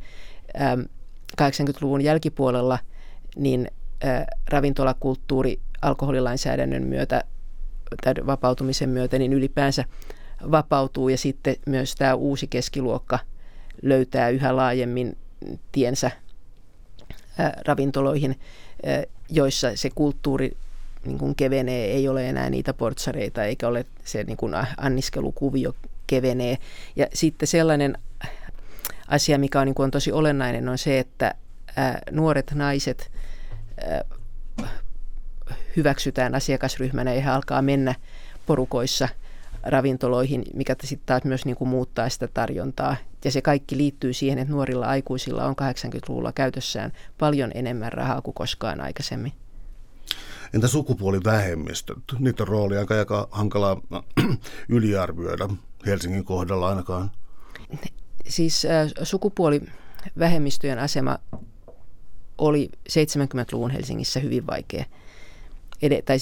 [0.61, 0.81] ähm,
[1.43, 2.79] 80-luvun jälkipuolella
[3.37, 3.71] niin
[4.51, 7.25] ravintolakulttuuri alkoholilainsäädännön myötä
[8.05, 9.85] tai vapautumisen myötä niin ylipäänsä
[10.51, 13.19] vapautuu ja sitten myös tämä uusi keskiluokka
[13.83, 15.17] löytää yhä laajemmin
[15.73, 16.11] tiensä
[17.67, 18.41] ravintoloihin,
[19.31, 20.57] joissa se kulttuuri
[21.05, 25.75] niin kuin kevenee, ei ole enää niitä portsareita eikä ole se niin kuin anniskelukuvio
[26.07, 26.59] kevenee.
[26.97, 27.99] Ja sitten sellainen
[29.09, 31.35] asia, mikä on, niin kuin on tosi olennainen, on se, että
[32.11, 33.11] nuoret naiset
[35.77, 37.95] hyväksytään asiakasryhmänä ja he alkaa mennä
[38.47, 39.09] porukoissa–
[39.63, 42.97] ravintoloihin, mikä sitten taas myös niin kuin muuttaa sitä tarjontaa.
[43.25, 48.35] Ja se kaikki liittyy siihen, että nuorilla aikuisilla on 80-luvulla käytössään paljon enemmän rahaa kuin
[48.35, 49.33] koskaan aikaisemmin.
[50.55, 51.99] Entä sukupuolivähemmistöt?
[52.41, 53.83] Rooli on aika hankala
[54.69, 55.49] yliarvioida
[55.87, 57.11] Helsingin kohdalla ainakaan.
[58.29, 61.19] Siis äh, sukupuolivähemmistöjen asema
[62.39, 64.85] oli 70-luvun Helsingissä hyvin vaikea.
[66.05, 66.19] Tai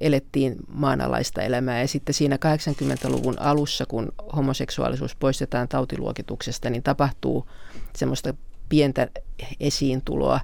[0.00, 1.80] elettiin maanalaista elämää.
[1.80, 7.48] Ja sitten siinä 80-luvun alussa, kun homoseksuaalisuus poistetaan tautiluokituksesta, niin tapahtuu
[7.96, 8.34] semmoista
[8.68, 9.08] pientä
[9.60, 10.40] esiintuloa.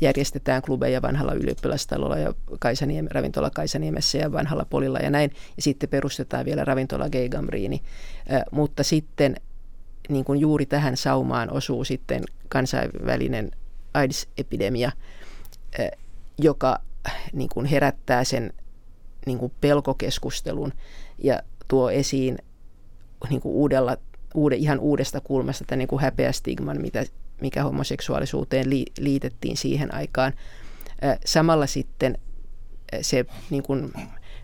[0.00, 5.30] järjestetään klubeja vanhalla ylioppilastalolla ja Kaisaniem, ravintola Kaisaniemessä ja vanhalla polilla ja näin.
[5.56, 7.82] Ja sitten perustetaan vielä ravintola Geigamriini.
[8.50, 9.36] mutta sitten
[10.08, 13.50] niin kuin juuri tähän saumaan osuu sitten kansainvälinen
[13.94, 14.90] AIDS-epidemia,
[16.38, 16.80] joka
[17.32, 18.52] niin kuin herättää sen
[19.26, 20.72] niin kuin pelkokeskustelun
[21.18, 22.38] ja tuo esiin
[23.30, 23.96] niin kuin uudella,
[24.34, 27.04] uude, ihan uudesta kulmasta tämän niin häpeästigman, mitä,
[27.40, 28.66] mikä homoseksuaalisuuteen
[28.98, 30.32] liitettiin siihen aikaan.
[31.24, 32.18] Samalla sitten
[33.00, 33.92] se niin kuin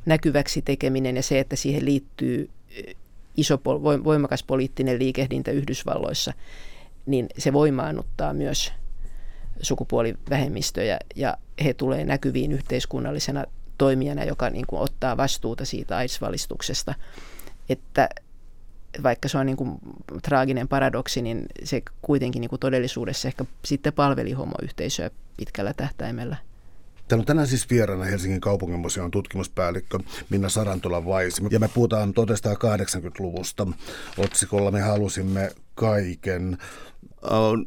[0.06, 2.50] näkyväksi tekeminen ja se, että siihen liittyy
[3.36, 3.60] iso
[4.04, 6.32] voimakas poliittinen liikehdintä Yhdysvalloissa,
[7.06, 8.72] niin se voimaannuttaa myös
[9.62, 13.44] sukupuolivähemmistöjä ja he tulee näkyviin yhteiskunnallisena
[13.78, 16.94] toimijana, joka niin kuin ottaa vastuuta siitä AIDS-valistuksesta.
[17.68, 18.08] Että
[19.02, 19.78] vaikka se on niin kuin
[20.22, 26.36] traaginen paradoksi, niin se kuitenkin niin kuin todellisuudessa ehkä sitten palveli homoyhteisöä pitkällä tähtäimellä.
[27.08, 29.98] Täällä on tänään siis vieraana Helsingin kaupunginmuseon tutkimuspäällikkö
[30.30, 31.42] Minna Sarantola Vaisi.
[31.50, 33.66] Ja me puhutaan 1980-luvusta.
[34.18, 36.58] Otsikolla me halusimme kaiken.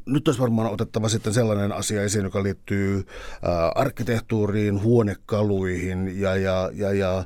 [0.05, 3.05] Nyt olisi varmaan otettava sitten sellainen asia esiin, joka liittyy
[3.75, 7.25] arkkitehtuuriin, huonekaluihin ja, ja, ja, ja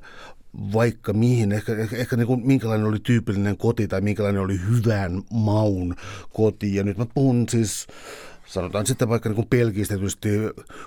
[0.74, 5.22] vaikka mihin, ehkä, ehkä, ehkä niin kuin minkälainen oli tyypillinen koti tai minkälainen oli hyvän
[5.32, 5.96] maun
[6.34, 6.76] koti.
[6.76, 7.88] Ja nyt mä puhun siis
[8.46, 10.30] sanotaan sitten vaikka niin kuin pelkistetysti,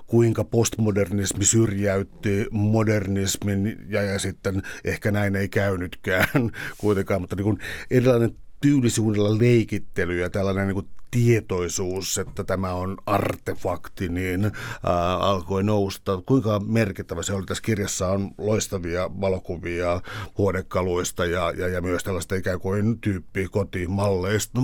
[0.06, 6.28] kuinka postmodernismi syrjäytti modernismin ja, ja sitten ehkä näin ei käynytkään
[6.78, 7.58] kuitenkaan, mutta niin kuin
[7.90, 15.64] erilainen tyylisuudella leikittely ja tällainen niin kuin tietoisuus, että tämä on artefakti, niin ää, alkoi
[15.64, 16.22] nousta.
[16.26, 17.46] Kuinka merkittävä se oli?
[17.46, 20.00] Tässä kirjassa on loistavia valokuvia
[20.38, 24.60] huonekaluista ja, ja, ja myös tällaista ikään kuin tyyppi kotimalleista.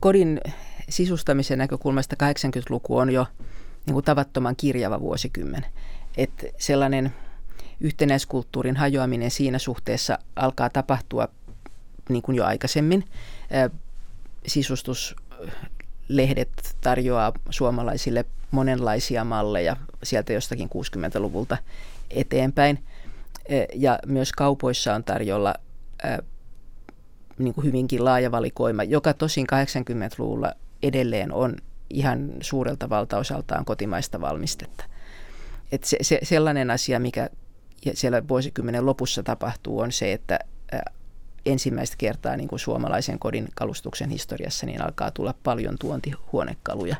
[0.00, 0.40] Kodin
[0.88, 3.26] sisustamisen näkökulmasta 80-luku on jo
[3.86, 5.66] niin kuin tavattoman kirjava vuosikymmen.
[6.16, 7.12] Että sellainen
[7.80, 11.28] yhtenäiskulttuurin hajoaminen siinä suhteessa alkaa tapahtua
[12.08, 13.04] niin kuin jo aikaisemmin.
[14.46, 21.58] Sisustuslehdet tarjoaa suomalaisille monenlaisia malleja sieltä jostakin 60-luvulta
[22.10, 22.84] eteenpäin.
[23.74, 25.54] Ja myös kaupoissa on tarjolla
[27.38, 31.56] niin kuin hyvinkin laaja valikoima, joka tosin 80-luvulla edelleen on
[31.90, 34.84] ihan suurelta valtaosaltaan kotimaista valmistetta.
[35.72, 37.30] Et se, se, sellainen asia, mikä
[37.94, 40.38] siellä vuosikymmenen lopussa tapahtuu, on se, että
[41.46, 46.96] ensimmäistä kertaa niin kuin suomalaisen kodin kalustuksen historiassa niin alkaa tulla paljon tuontihuonekaluja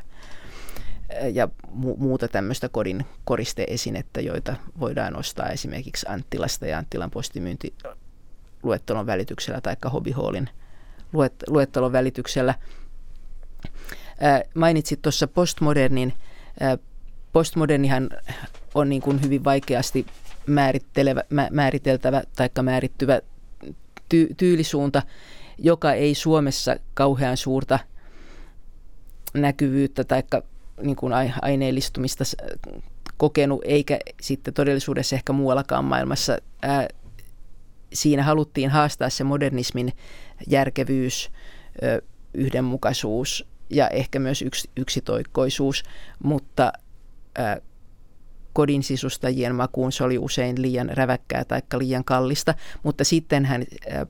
[1.32, 7.74] ja mu- muuta tämmöistä kodin koristeesinettä, joita voidaan ostaa esimerkiksi Anttilasta ja Anttilan postimyynti
[8.62, 10.48] luettelon välityksellä tai Hobbyhallin
[11.12, 12.54] luet, luettelon välityksellä.
[14.20, 16.12] Ää, mainitsit tuossa postmodernin.
[16.60, 16.78] Ää,
[17.32, 18.10] postmodernihan
[18.74, 20.06] on niin kuin hyvin vaikeasti
[20.46, 23.20] määrittelevä, mä, määriteltävä tai määrittyvä
[24.10, 25.02] ty, tyylisuunta,
[25.58, 27.78] joka ei Suomessa kauhean suurta
[29.34, 30.22] näkyvyyttä tai
[30.82, 32.24] niin kuin aineellistumista
[33.16, 36.38] kokenut, eikä sitten todellisuudessa ehkä muuallakaan maailmassa.
[36.62, 36.88] Ää,
[37.92, 39.92] siinä haluttiin haastaa se modernismin
[40.48, 41.30] järkevyys,
[42.34, 45.82] yhdenmukaisuus ja ehkä myös yks, yksitoikkoisuus,
[46.24, 46.72] mutta
[48.52, 53.64] kodin sisustajien makuun se oli usein liian räväkkää tai liian kallista, mutta sittenhän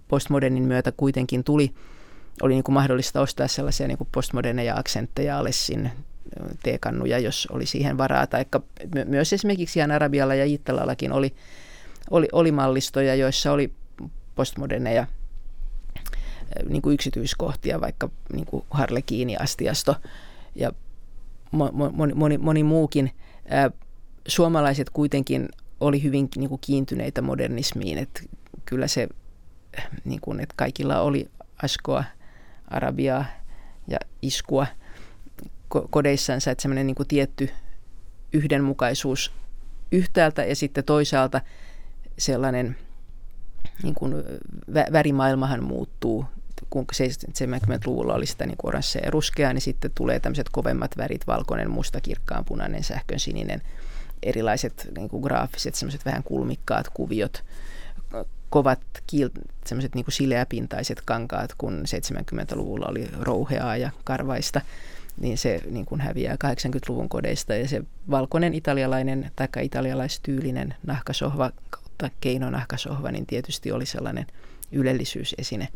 [0.08, 1.74] postmodernin myötä kuitenkin tuli,
[2.42, 5.90] oli niin kuin mahdollista ostaa sellaisia niin kuin postmoderneja aksentteja, Alessin
[6.62, 8.44] teekannuja, jos oli siihen varaa, tai
[9.06, 11.34] myös esimerkiksi ihan Arabialla ja Ittalallakin oli
[12.10, 13.72] oli, oli mallistoja, joissa oli
[14.34, 15.06] postmoderneja
[16.68, 19.96] niin kuin yksityiskohtia, vaikka niin kuin Harlekiini-astiasto
[20.54, 20.72] ja
[21.50, 23.10] moni, moni, moni muukin.
[24.30, 25.48] Suomalaiset kuitenkin
[25.80, 28.20] oli hyvin niin kuin kiintyneitä modernismiin, että
[28.64, 29.08] kyllä se,
[30.04, 31.30] niin kuin, että kaikilla oli
[31.62, 32.04] askoa,
[32.68, 33.24] arabiaa
[33.88, 34.66] ja iskua
[35.90, 37.50] kodeissansa, että semmoinen niin kuin tietty
[38.32, 39.32] yhdenmukaisuus
[39.92, 41.40] yhtäältä ja sitten toisaalta–
[42.20, 42.76] sellainen
[43.82, 44.14] niin kuin
[44.92, 46.24] värimaailmahan muuttuu.
[46.70, 51.70] Kun 70-luvulla oli sitä niin oranssia ja ruskeaa, niin sitten tulee tämmöiset kovemmat värit, valkoinen,
[51.70, 53.62] musta, kirkkaan punainen, sähkön sininen,
[54.22, 57.44] erilaiset niin kuin graafiset, semmoiset vähän kulmikkaat kuviot,
[58.50, 59.30] kovat, kiil,
[59.66, 64.60] semmoiset niin sileäpintaiset kankaat, kun 70-luvulla oli rouheaa ja karvaista.
[65.20, 72.10] niin se niin kuin häviää 80-luvun kodeista ja se valkoinen italialainen tai italialaistyylinen nahkasohva kautta
[72.20, 74.26] keinonahkasohva, niin tietysti oli sellainen
[74.72, 75.68] ylellisyysesine.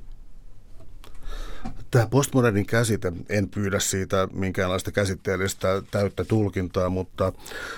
[1.95, 7.33] Tämä postmodernin käsite, en pyydä siitä minkäänlaista käsitteellistä täyttä tulkintaa, mutta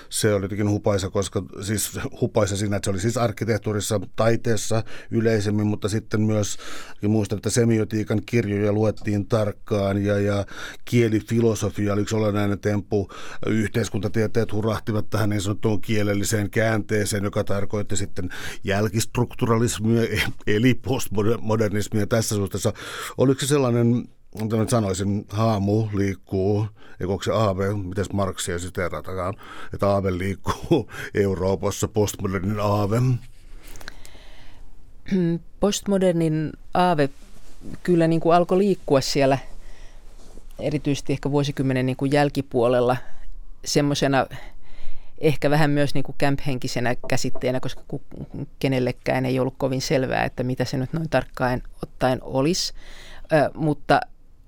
[0.09, 5.67] se oli jotenkin hupaisa, koska siis hupaisa siinä, että se oli siis arkkitehtuurissa, taiteessa yleisemmin,
[5.67, 6.57] mutta sitten myös
[7.09, 10.47] muistan, että semiotiikan kirjoja luettiin tarkkaan ja, ja
[10.85, 13.11] kielifilosofia oli yksi olennainen temppu.
[13.47, 18.31] Yhteiskuntatieteet hurahtivat tähän niin sanottuun kielelliseen käänteeseen, joka tarkoitti sitten
[18.65, 20.03] jälkistrukturalismia
[20.47, 22.73] eli postmodernismia tässä suhteessa.
[23.19, 24.06] Oliko se sellainen
[24.43, 26.67] mitä nyt sanoisin, haamu liikkuu,
[27.01, 29.35] eikö se aave, miten Marksia siteerataan,
[29.75, 32.97] että aave liikkuu Euroopassa, postmodernin aave?
[35.61, 37.11] Postmodernin aave
[37.83, 39.39] kyllä niin kuin alkoi liikkua siellä
[40.59, 42.97] erityisesti ehkä vuosikymmenen niin kuin jälkipuolella
[43.65, 44.27] semmoisena
[45.19, 47.83] ehkä vähän myös niin kuin camp-henkisenä käsitteenä, koska
[48.59, 52.73] kenellekään ei ollut kovin selvää, että mitä se nyt noin tarkkaan ottaen olisi.
[53.33, 54.01] Ö, mutta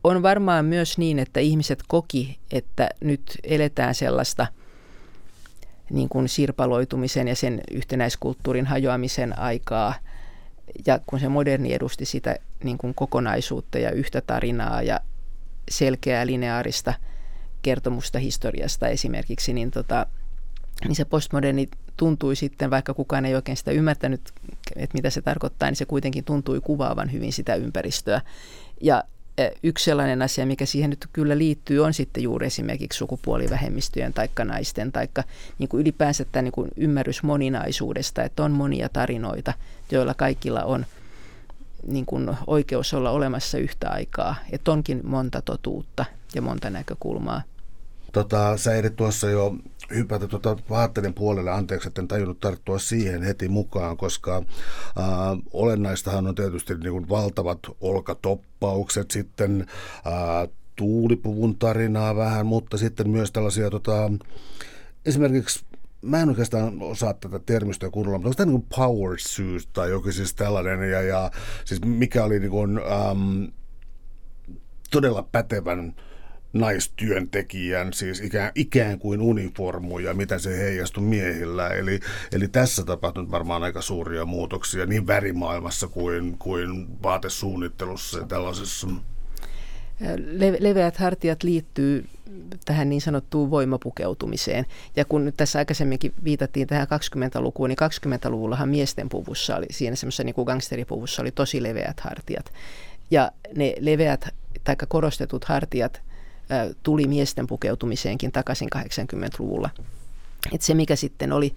[0.04, 4.46] on varmaan myös niin, että ihmiset koki, että nyt eletään sellaista
[5.90, 9.94] niin kuin sirpaloitumisen ja sen yhtenäiskulttuurin hajoamisen aikaa.
[10.86, 15.00] Ja kun se moderni edusti sitä niin kuin kokonaisuutta ja yhtä tarinaa ja
[15.70, 16.94] selkeää lineaarista
[17.62, 20.06] kertomusta historiasta esimerkiksi, niin, tota,
[20.84, 24.32] niin se postmoderni tuntui sitten, vaikka kukaan ei oikein sitä ymmärtänyt,
[24.76, 28.20] että mitä se tarkoittaa, niin se kuitenkin tuntui kuvaavan hyvin sitä ympäristöä.
[28.80, 29.04] Ja
[29.62, 34.92] yksi sellainen asia, mikä siihen nyt kyllä liittyy, on sitten juuri esimerkiksi sukupuolivähemmistöjen tai naisten
[34.92, 35.08] tai
[35.58, 39.52] niin ylipäänsä tämä niin kuin ymmärrys moninaisuudesta, että on monia tarinoita,
[39.90, 40.86] joilla kaikilla on
[41.86, 47.42] niin kuin oikeus olla olemassa yhtä aikaa, että onkin monta totuutta ja monta näkökulmaa.
[48.12, 49.56] Tota, sä tuossa jo
[49.94, 55.04] hypätä tuota vaatteiden puolelle, anteeksi, että en tajunnut tarttua siihen heti mukaan, koska äh,
[55.52, 59.66] olennaistahan on tietysti niin kuin valtavat olkatoppaukset, sitten
[60.06, 64.12] äh, tuulipuvun tarinaa vähän, mutta sitten myös tällaisia tota,
[65.06, 65.64] esimerkiksi
[66.02, 69.90] mä en oikeastaan osaa tätä termistöä kunnolla, mutta onko tämä niin kuin power suit tai
[69.90, 71.30] jokin siis tällainen, ja, ja
[71.64, 73.44] siis mikä oli niin kuin, ähm,
[74.90, 75.94] todella pätevän
[76.52, 81.68] naistyöntekijän, siis ikään, ikään kuin uniformuja, mitä se heijastui miehillä.
[81.68, 82.00] Eli,
[82.32, 88.88] eli tässä tapahtui varmaan aika suuria muutoksia niin värimaailmassa kuin, kuin vaatesuunnittelussa ja tällaisessa.
[90.16, 92.08] Le- leveät hartiat liittyy
[92.64, 94.66] tähän niin sanottuun voimapukeutumiseen.
[94.96, 100.24] Ja kun nyt tässä aikaisemminkin viitattiin tähän 20-lukuun, niin 20-luvullahan miesten puvussa oli, siinä semmoisessa
[100.24, 102.52] niin gangsteripuvussa oli tosi leveät hartiat.
[103.10, 104.28] Ja ne leveät
[104.64, 106.02] tai korostetut hartiat
[106.82, 109.70] tuli miesten pukeutumiseenkin takaisin 80-luvulla.
[110.52, 111.54] Et se, mikä sitten oli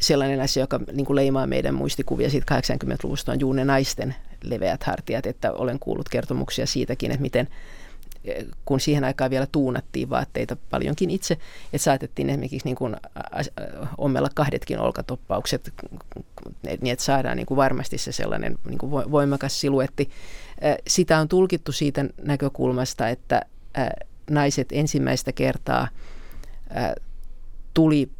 [0.00, 4.82] sellainen asia, joka niin kuin leimaa meidän muistikuvia siitä 80-luvusta, on juuri ne naisten leveät
[4.82, 7.48] hartiat, että olen kuullut kertomuksia siitäkin, että miten
[8.64, 11.34] kun siihen aikaan vielä tuunattiin vaatteita paljonkin itse,
[11.72, 12.96] että saatettiin esimerkiksi niin kuin
[13.98, 15.72] ommella kahdetkin olkatoppaukset
[16.62, 20.10] niin, että saadaan niin kuin varmasti se sellainen niin kuin voimakas siluetti.
[20.88, 23.42] Sitä on tulkittu siitä näkökulmasta, että
[24.30, 25.88] naiset ensimmäistä kertaa
[27.74, 28.10] tuli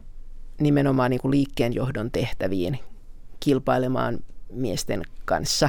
[0.61, 2.79] nimenomaan niin kuin liikkeenjohdon tehtäviin
[3.41, 4.19] kilpailemaan
[4.53, 5.69] miesten kanssa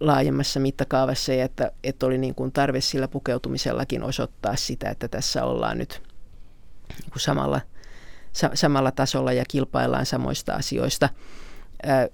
[0.00, 5.44] laajemmassa mittakaavassa ja että, että oli niin kuin tarve sillä pukeutumisellakin osoittaa sitä, että tässä
[5.44, 6.02] ollaan nyt
[6.88, 7.60] niin samalla,
[8.32, 11.08] sa, samalla tasolla ja kilpaillaan samoista asioista.
[11.82, 12.08] Ää,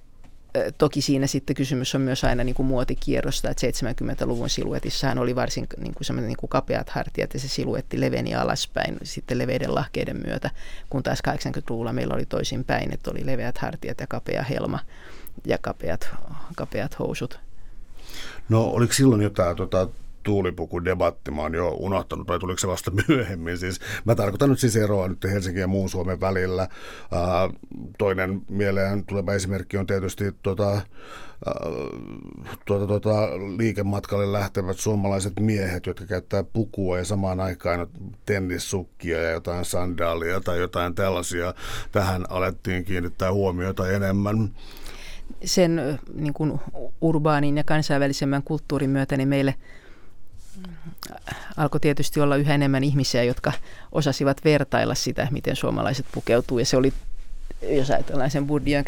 [0.78, 5.66] toki siinä sitten kysymys on myös aina niin kuin muotikierrosta, että 70-luvun siluetissahan oli varsin
[5.78, 10.50] niin kuin niin kuin kapeat hartiat ja se siluetti leveni alaspäin sitten leveiden lahkeiden myötä,
[10.90, 14.78] kun taas 80-luvulla meillä oli toisinpäin, että oli leveät hartiat ja kapea helma
[15.46, 16.08] ja kapeat,
[16.56, 17.40] kapeat housut.
[18.48, 19.88] No oliko silloin jotain tota,
[20.85, 23.58] debatti, mä oon jo unohtanut, vai tuliko se vasta myöhemmin.
[23.58, 26.68] Siis, mä tarkoitan nyt siis eroa nyt Helsingin ja muun Suomen välillä.
[27.12, 27.58] Uh,
[27.98, 30.80] toinen mieleen tuleva esimerkki on tietysti tota,
[32.64, 37.87] tuota, tuota, liikematkalle lähtevät suomalaiset miehet, jotka käyttää pukua ja samaan aikaan
[38.26, 41.54] tennissukkia ja jotain sandaalia tai jotain tällaisia.
[41.92, 44.51] Tähän alettiin kiinnittää huomiota enemmän
[45.44, 46.61] sen niin kuin
[47.01, 49.55] urbaanin ja kansainvälisemmän kulttuurin myötä niin meille
[51.57, 53.53] alkoi tietysti olla yhä enemmän ihmisiä, jotka
[53.93, 56.59] osasivat vertailla sitä, miten suomalaiset pukeutuu.
[56.59, 56.93] Ja se oli,
[57.62, 58.85] jos ajatellaan sen Bourdieu'n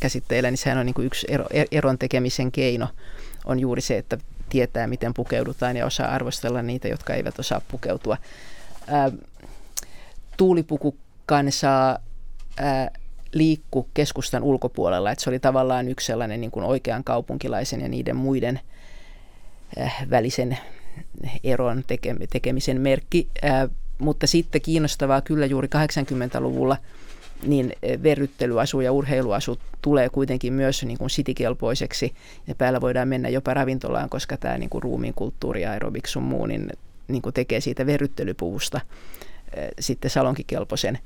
[0.00, 2.88] käsitteellä, niin sehän on niin kuin yksi ero, eron tekemisen keino
[3.44, 8.16] on juuri se, että tietää, miten pukeudutaan ja osaa arvostella niitä, jotka eivät osaa pukeutua.
[8.86, 9.10] Ää,
[10.36, 11.98] tuulipukukansaa
[12.56, 12.90] ää,
[13.32, 18.16] liikku keskustan ulkopuolella, että se oli tavallaan yksi sellainen niin kuin oikean kaupunkilaisen ja niiden
[18.16, 18.60] muiden
[19.80, 20.58] äh, välisen
[21.44, 21.84] eron
[22.30, 23.28] tekemisen merkki.
[23.98, 26.76] Mutta sitten kiinnostavaa kyllä juuri 80-luvulla
[27.46, 27.72] niin
[28.02, 32.14] verryttelyasu ja urheiluasu tulee kuitenkin myös niin kuin sitikelpoiseksi
[32.46, 36.22] ja päällä voidaan mennä jopa ravintolaan, koska tämä niin kuin ruumiin kulttuuri ja aerobik sun
[36.22, 36.70] muu niin,
[37.08, 38.80] niin kuin tekee siitä verryttelypuvusta
[39.80, 40.98] sitten salonkikelpoisen.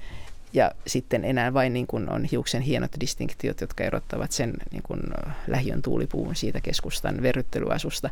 [0.53, 5.01] Ja sitten enää vain niin kuin on hiuksen hienot distinktiot, jotka erottavat sen niin kuin
[5.47, 8.11] lähiön tuulipuun siitä keskustan verryttelyasusta.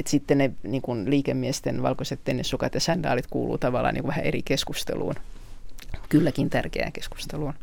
[0.00, 4.42] Et sitten ne niin kuin liikemiesten valkoiset tennissukat ja sandaalit kuuluu tavallaan niin vähän eri
[4.42, 5.14] keskusteluun.
[6.08, 7.54] Kylläkin tärkeään keskusteluun.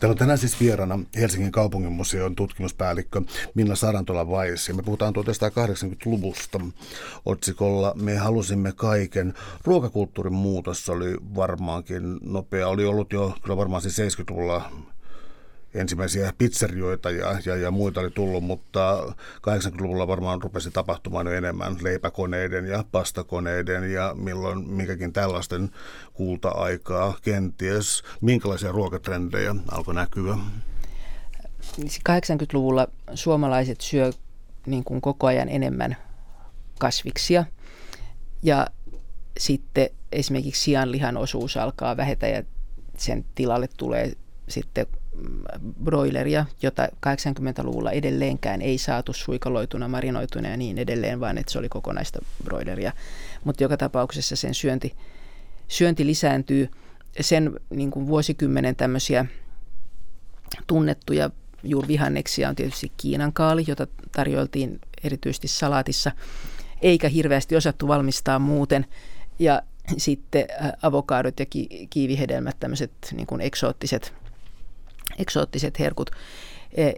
[0.00, 3.22] Täällä on tänään siis vieraana Helsingin kaupunginmuseon tutkimuspäällikkö
[3.54, 4.68] Minna Sarantola Vais.
[4.68, 6.60] Ja me puhutaan 1980-luvusta
[7.24, 9.34] otsikolla Me halusimme kaiken.
[9.64, 12.68] Ruokakulttuurin muutos oli varmaankin nopea.
[12.68, 14.70] Oli ollut jo kyllä varmaan siis 70-luvulla
[15.74, 21.76] ensimmäisiä pizzerioita ja, ja, ja muita oli tullut, mutta 80-luvulla varmaan rupesi tapahtumaan jo enemmän
[21.80, 25.70] leipäkoneiden ja pastakoneiden ja milloin minkäkin tällaisten
[26.12, 28.02] kulta-aikaa kenties.
[28.20, 30.36] Minkälaisia ruokatrendejä alkoi näkyä?
[32.08, 34.10] 80-luvulla suomalaiset syö
[34.66, 35.96] niin kuin koko ajan enemmän
[36.78, 37.44] kasviksia
[38.42, 38.66] ja
[39.38, 42.42] sitten esimerkiksi sianlihan osuus alkaa vähetä ja
[42.98, 44.12] sen tilalle tulee
[44.48, 44.86] sitten
[45.84, 51.68] broileria, jota 80-luvulla edelleenkään ei saatu suikaloituna, marinoituna ja niin edelleen, vaan että se oli
[51.68, 52.92] kokonaista broileria.
[53.44, 54.96] Mutta joka tapauksessa sen syönti,
[55.68, 56.70] syönti lisääntyy.
[57.20, 59.26] Sen niin kuin vuosikymmenen tämmöisiä
[60.66, 61.30] tunnettuja
[61.62, 66.12] juuri vihanneksia on tietysti Kiinan kaali, jota tarjoiltiin erityisesti salaatissa,
[66.82, 68.86] eikä hirveästi osattu valmistaa muuten.
[69.38, 69.62] Ja
[69.96, 70.46] sitten
[70.82, 71.46] avokadot ja
[71.90, 74.14] kiivihedelmät, tämmöiset niin kuin eksoottiset
[75.18, 76.10] eksoottiset herkut.
[76.76, 76.92] E,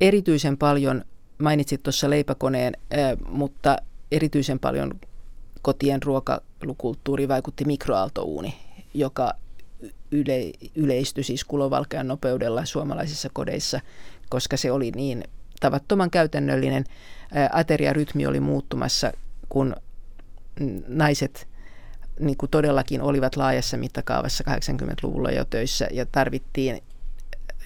[0.00, 1.04] erityisen paljon,
[1.38, 2.96] mainitsit tuossa leipäkoneen, e,
[3.28, 3.76] mutta
[4.12, 5.00] erityisen paljon
[5.62, 8.54] kotien ruokalukulttuuri vaikutti mikroaaltouuni,
[8.94, 9.32] joka
[10.10, 13.80] yle, yleistyi siis kulovalkean nopeudella suomalaisissa kodeissa,
[14.28, 15.24] koska se oli niin
[15.60, 16.84] tavattoman käytännöllinen.
[17.32, 19.12] E, ateriarytmi oli muuttumassa,
[19.48, 19.76] kun
[20.88, 21.48] naiset
[22.20, 26.82] niin kuin todellakin olivat laajassa mittakaavassa 80-luvulla jo töissä ja tarvittiin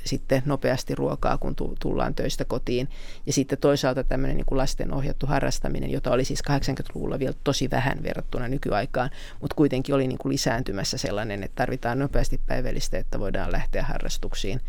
[0.05, 2.88] sitten nopeasti ruokaa, kun tullaan töistä kotiin.
[3.26, 7.70] Ja sitten toisaalta tämmöinen niin kuin lasten ohjattu harrastaminen, jota oli siis 80-luvulla vielä tosi
[7.70, 13.20] vähän verrattuna nykyaikaan, mutta kuitenkin oli niin kuin lisääntymässä sellainen, että tarvitaan nopeasti päivällistä, että
[13.20, 14.61] voidaan lähteä harrastuksiin.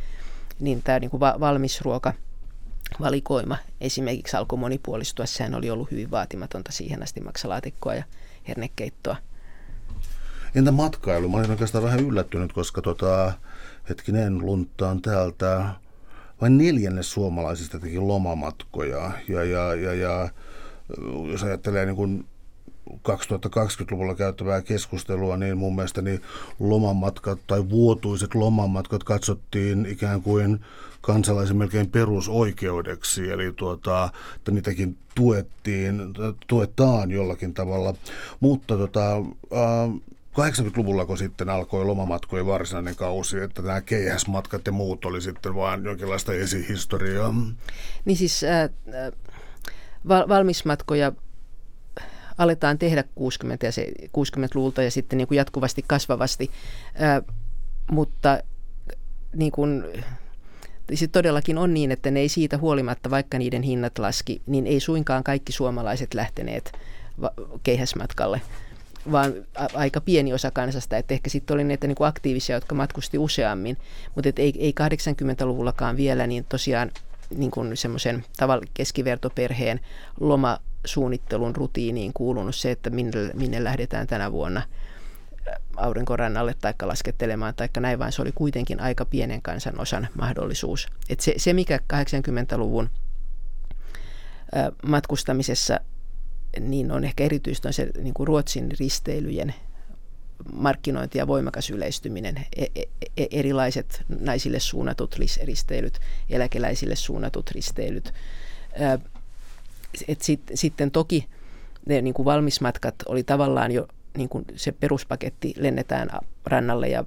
[0.59, 2.13] Niin tämä niin kuin va- valmis ruoka
[2.99, 5.25] valikoima esimerkiksi alkoi monipuolistua.
[5.25, 8.03] Sehän oli ollut hyvin vaatimatonta siihen asti maksalaatikkoa ja
[8.47, 9.15] hernekeittoa.
[10.55, 11.29] Entä matkailu?
[11.29, 13.33] Mä olin oikeastaan vähän yllättynyt, koska tota,
[13.89, 15.69] hetkinen lunttaan täältä,
[16.41, 19.11] vain neljänne suomalaisista teki lomamatkoja.
[19.27, 20.29] Ja, ja, ja, ja
[21.31, 22.25] jos ajattelee niin kuin
[22.89, 26.21] 2020-luvulla käyttävää keskustelua, niin mun mielestä niin
[26.59, 30.59] lomamatkat tai vuotuiset lomamatkat katsottiin ikään kuin
[31.01, 36.01] kansalaisen melkein perusoikeudeksi, eli tuota, että niitäkin tuettiin,
[36.47, 37.93] tuetaan jollakin tavalla.
[38.39, 40.01] Mutta tota, äh,
[40.39, 45.85] 80-luvulla, kun sitten alkoi lomamatkojen varsinainen kausi, että nämä keihäsmatkat ja muut oli sitten vain
[45.85, 47.33] jonkinlaista esihistoriaa.
[48.05, 48.69] Niin siis äh,
[50.07, 51.11] val- valmismatkoja
[52.37, 53.05] aletaan tehdä 60-
[53.63, 56.51] ja se, 60-luvulta ja sitten niin kuin jatkuvasti kasvavasti,
[57.01, 57.35] äh,
[57.91, 58.39] mutta
[59.35, 59.83] niin kuin,
[60.93, 64.79] se todellakin on niin, että ne ei siitä huolimatta, vaikka niiden hinnat laski, niin ei
[64.79, 66.71] suinkaan kaikki suomalaiset lähteneet
[67.63, 68.41] keihäsmatkalle
[69.11, 69.33] vaan
[69.73, 70.97] aika pieni osa kansasta.
[70.97, 73.77] Että ehkä sitten oli näitä niin kuin aktiivisia, jotka matkusti useammin,
[74.15, 76.91] mutta ei, ei 80-luvullakaan vielä niin tosiaan
[77.35, 78.25] niin kuin semmoisen
[78.73, 79.79] keskivertoperheen
[80.19, 84.61] lomasuunnittelun rutiiniin kuulunut se, että minne, minne lähdetään tänä vuonna
[85.77, 90.87] aurinkorannalle tai laskettelemaan tai näin, vaan se oli kuitenkin aika pienen kansan osan mahdollisuus.
[91.09, 92.89] Et se, se, mikä 80-luvun
[94.87, 95.79] matkustamisessa
[96.59, 99.53] niin on ehkä erityisesti se niin kuin Ruotsin risteilyjen
[100.53, 105.99] markkinointi ja voimakas yleistyminen, e- e- e- erilaiset naisille suunnatut risteilyt,
[106.29, 108.13] eläkeläisille suunnatut risteilyt.
[110.07, 111.27] Et sit, sitten toki
[111.85, 113.87] ne niin kuin valmismatkat oli tavallaan jo
[114.17, 116.09] niin kuin se peruspaketti, lennetään
[116.45, 117.05] rannalle ja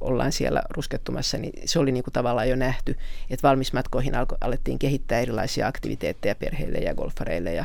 [0.00, 2.96] ollaan siellä ruskettumassa, niin se oli niin kuin tavallaan jo nähty,
[3.30, 7.64] että valmismatkoihin alettiin kehittää erilaisia aktiviteetteja perheille ja golfareille ja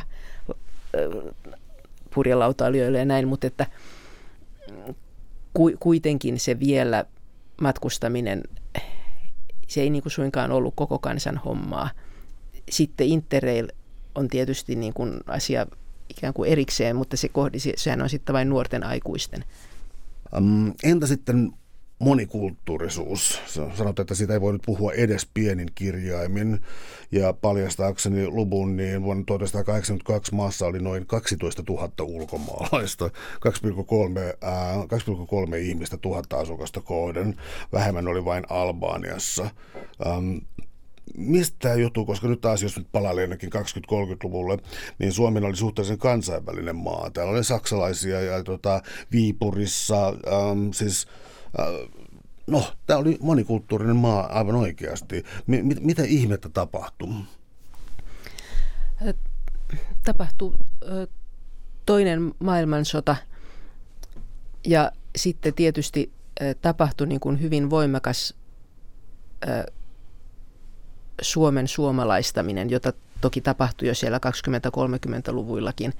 [2.14, 3.66] purjelautailijoille ja näin, mutta että
[5.80, 7.04] kuitenkin se vielä
[7.60, 8.42] matkustaminen,
[9.68, 11.90] se ei niin kuin suinkaan ollut koko kansan hommaa.
[12.70, 13.68] Sitten Interrail
[14.14, 15.66] on tietysti niin kuin asia
[16.08, 19.44] ikään kuin erikseen, mutta se kohdi, sehän on sitten vain nuorten aikuisten.
[20.82, 21.52] Entä sitten
[21.98, 23.40] monikulttuurisuus.
[23.46, 26.60] Sanotaan, että siitä ei voi nyt puhua edes pienin kirjaimin.
[27.12, 34.86] Ja paljastaakseni luvun, niin vuonna 1982 maassa oli noin 12 000 ulkomaalaista, 2,3, äh,
[35.50, 37.36] 2,3 ihmistä tuhatta asukasta kohden.
[37.72, 39.50] Vähemmän oli vain Albaaniassa.
[40.06, 40.36] Ähm,
[41.16, 44.58] mistä tämä johtuu, koska nyt taas jos nyt palailee ainakin 20-30-luvulle,
[44.98, 47.10] niin Suomi oli suhteellisen kansainvälinen maa.
[47.10, 48.82] Täällä oli saksalaisia ja tota,
[49.12, 51.06] Viipurissa, ähm, siis
[52.46, 55.24] no, tämä oli monikulttuurinen maa aivan oikeasti.
[55.46, 57.08] M- mit- mitä ihmettä tapahtui?
[59.08, 59.14] Äh,
[60.04, 60.52] tapahtui
[60.84, 61.08] äh,
[61.86, 63.16] toinen maailmansota
[64.66, 66.12] ja sitten tietysti
[66.62, 68.34] tapahtui niin kuin hyvin voimakas
[71.22, 75.92] Suomen suomalaistaminen, jota toki tapahtui jo siellä 20-30-luvuillakin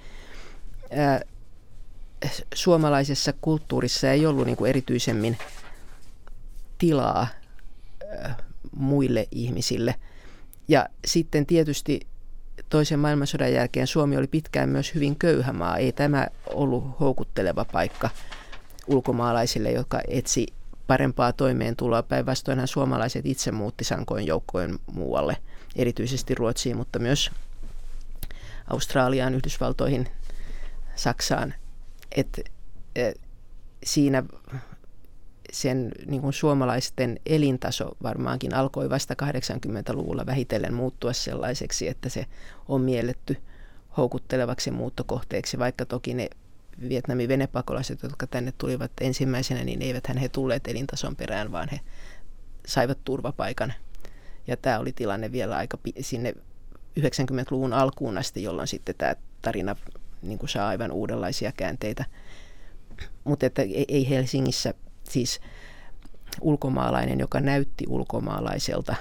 [2.54, 5.38] suomalaisessa kulttuurissa ei ollut niin kuin erityisemmin
[6.78, 7.26] tilaa
[8.76, 9.94] muille ihmisille.
[10.68, 12.00] Ja sitten tietysti
[12.68, 15.76] toisen maailmansodan jälkeen Suomi oli pitkään myös hyvin köyhä maa.
[15.76, 18.10] Ei tämä ollut houkutteleva paikka
[18.86, 20.46] ulkomaalaisille, jotka etsi
[20.86, 22.02] parempaa toimeentuloa.
[22.02, 25.36] Päinvastoinhan suomalaiset itse muutti sankoin joukkojen muualle,
[25.76, 27.30] erityisesti Ruotsiin, mutta myös
[28.70, 30.08] Australiaan, Yhdysvaltoihin,
[30.96, 31.54] Saksaan–
[32.16, 32.42] että
[33.84, 34.22] siinä
[35.52, 42.26] sen niin kuin suomalaisten elintaso varmaankin alkoi vasta 80-luvulla vähitellen muuttua sellaiseksi, että se
[42.68, 43.36] on mielletty
[43.96, 46.28] houkuttelevaksi muuttokohteeksi, vaikka toki ne
[46.88, 51.80] Vietnamin venepakolaiset, jotka tänne tulivat ensimmäisenä, niin eivät he tulleet elintason perään, vaan he
[52.66, 53.74] saivat turvapaikan.
[54.46, 56.34] Ja tämä oli tilanne vielä aika sinne
[57.00, 59.76] 90-luvun alkuun asti, jolloin sitten tämä tarina
[60.26, 62.04] niin kuin saa aivan uudenlaisia käänteitä.
[63.24, 64.74] Mutta että ei Helsingissä
[65.04, 65.40] siis
[66.40, 68.94] ulkomaalainen, joka näytti ulkomaalaiselta,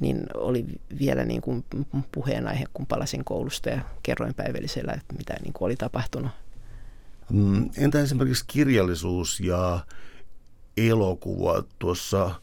[0.00, 0.66] niin oli
[0.98, 1.64] vielä niin kuin
[2.12, 6.30] puheenaihe, kun palasin koulusta ja kerroin päivällisellä, että mitä niin kuin oli tapahtunut.
[7.32, 9.80] Mm, entä esimerkiksi kirjallisuus ja
[10.76, 12.34] elokuva tuossa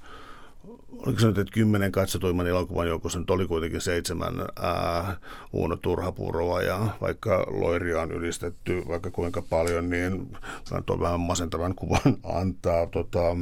[0.91, 5.17] oliko se nyt, että kymmenen katsotuimman elokuvan joukossa nyt oli kuitenkin seitsemän ää,
[5.53, 10.38] Uuno Turhapuroa ja vaikka Loiria on ylistetty vaikka kuinka paljon, niin
[10.85, 13.38] tuo vähän masentavan kuvan antaa tota,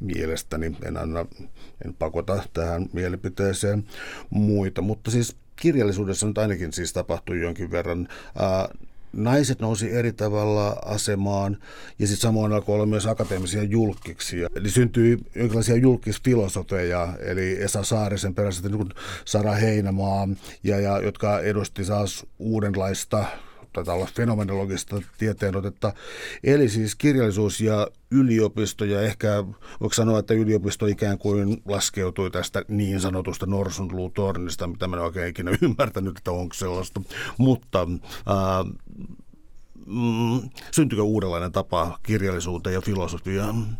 [0.00, 0.76] mielestäni.
[0.84, 1.26] En, anna,
[1.84, 3.84] en pakota tähän mielipiteeseen
[4.30, 8.08] muita, mutta siis kirjallisuudessa nyt ainakin siis tapahtui jonkin verran.
[8.38, 8.68] Ää,
[9.12, 11.58] naiset nousi eri tavalla asemaan
[11.98, 14.48] ja sitten samoin alkoi olla myös akateemisia julkkiksia.
[14.54, 18.88] Eli syntyi jonkinlaisia julkisfilosofeja, eli Esa Saarisen perässä niin
[19.24, 20.28] Sara Heinämaa,
[20.64, 23.24] ja, ja, jotka edusti taas uudenlaista
[23.72, 25.92] taitaa olla fenomenologista tieteenotetta.
[26.44, 29.44] Eli siis kirjallisuus ja yliopisto, ja ehkä
[29.80, 35.28] voiko sanoa, että yliopisto ikään kuin laskeutui tästä niin sanotusta norsunluutornista, mitä mä en oikein
[35.28, 37.00] ikinä ymmärtänyt, että onko sellaista.
[37.38, 37.78] Mutta
[38.26, 38.64] ää,
[39.86, 43.78] mm, syntyykö uudenlainen tapa kirjallisuuteen ja filosofiaan?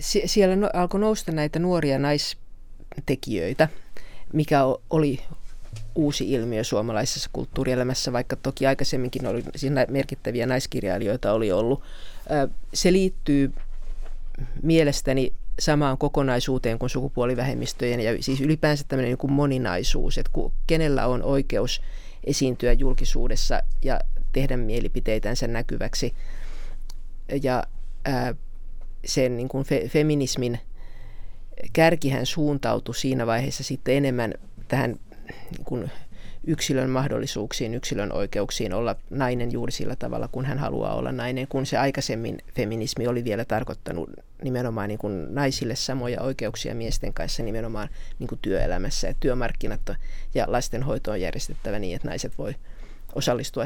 [0.00, 3.68] Sie- siellä no, alkoi nousta näitä nuoria naistekijöitä,
[4.32, 5.20] mikä oli
[5.94, 11.82] uusi ilmiö suomalaisessa kulttuurielämässä, vaikka toki aikaisemminkin oli siinä merkittäviä naiskirjailijoita oli ollut.
[12.74, 13.52] Se liittyy
[14.62, 20.30] mielestäni samaan kokonaisuuteen kuin sukupuolivähemmistöjen ja siis ylipäänsä tämmöinen niin kuin moninaisuus, että
[20.66, 21.82] kenellä on oikeus
[22.24, 24.00] esiintyä julkisuudessa ja
[24.32, 26.14] tehdä mielipiteitänsä näkyväksi.
[27.42, 27.64] Ja
[29.04, 30.58] sen niin kuin fe, feminismin
[31.72, 34.34] kärkihän suuntautui siinä vaiheessa sitten enemmän
[34.68, 35.00] tähän
[35.50, 35.90] niin kuin
[36.46, 41.66] yksilön mahdollisuuksiin, yksilön oikeuksiin olla nainen juuri sillä tavalla, kun hän haluaa olla nainen, kun
[41.66, 44.10] se aikaisemmin feminismi oli vielä tarkoittanut
[44.42, 49.80] nimenomaan niin kuin naisille samoja oikeuksia miesten kanssa nimenomaan niin kuin työelämässä ja työmarkkinat
[50.34, 52.54] ja lastenhoito on järjestettävä niin, että naiset voi
[53.14, 53.64] osallistua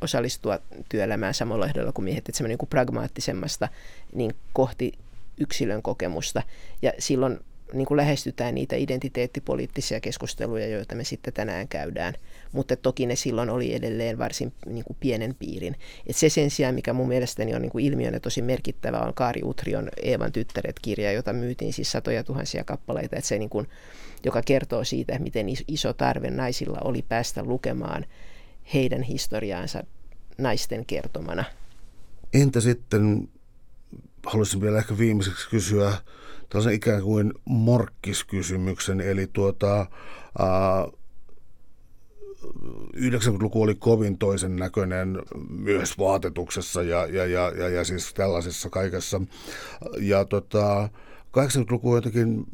[0.00, 3.68] osallistua työelämään samalla ehdolla kuin miehet, että semmoinen niin pragmaattisemmasta
[4.12, 4.92] niin kohti
[5.40, 6.42] yksilön kokemusta.
[6.82, 7.40] Ja silloin
[7.72, 12.14] niin kuin lähestytään niitä identiteettipoliittisia keskusteluja, joita me sitten tänään käydään.
[12.52, 15.76] Mutta toki ne silloin oli edelleen varsin niin kuin pienen piirin.
[16.06, 19.40] Et se sen sijaan, mikä mun mielestäni on niin kuin ilmiönä tosi merkittävä, on Kaari
[19.44, 23.68] Utrion Eevan tyttäret-kirja, jota myytiin siis satoja tuhansia kappaleita, että se niin kuin,
[24.24, 28.06] joka kertoo siitä, miten iso tarve naisilla oli päästä lukemaan
[28.74, 29.84] heidän historiaansa
[30.38, 31.44] naisten kertomana.
[32.34, 33.28] Entä sitten,
[34.26, 35.92] haluaisin vielä ehkä viimeiseksi kysyä
[36.48, 39.86] tällaisen ikään kuin morkkiskysymyksen, eli tuota,
[40.38, 40.88] ää,
[42.96, 49.20] 90-luku oli kovin toisen näköinen myös vaatetuksessa ja, ja, ja, ja, ja siis tällaisessa kaikessa.
[49.98, 50.88] Ja tota,
[51.38, 52.46] 80-luku on jotenkin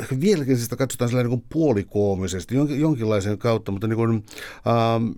[0.00, 4.24] ehkä vieläkin sitä katsotaan sellainen niin puolikoomisesti, jonkinlaisen kautta, mutta niin kuin,
[4.66, 5.10] ähm,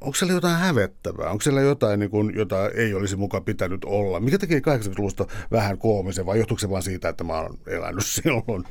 [0.00, 1.30] onko siellä jotain hävettävää?
[1.30, 4.20] Onko siellä jotain, niin kuin, jota ei olisi mukaan pitänyt olla?
[4.20, 8.64] Mikä tekee 80-luvusta vähän koomisen vai johtuuko se vain siitä, että mä oon elänyt silloin?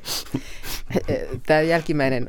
[1.45, 2.27] Tämä jälkimmäinen,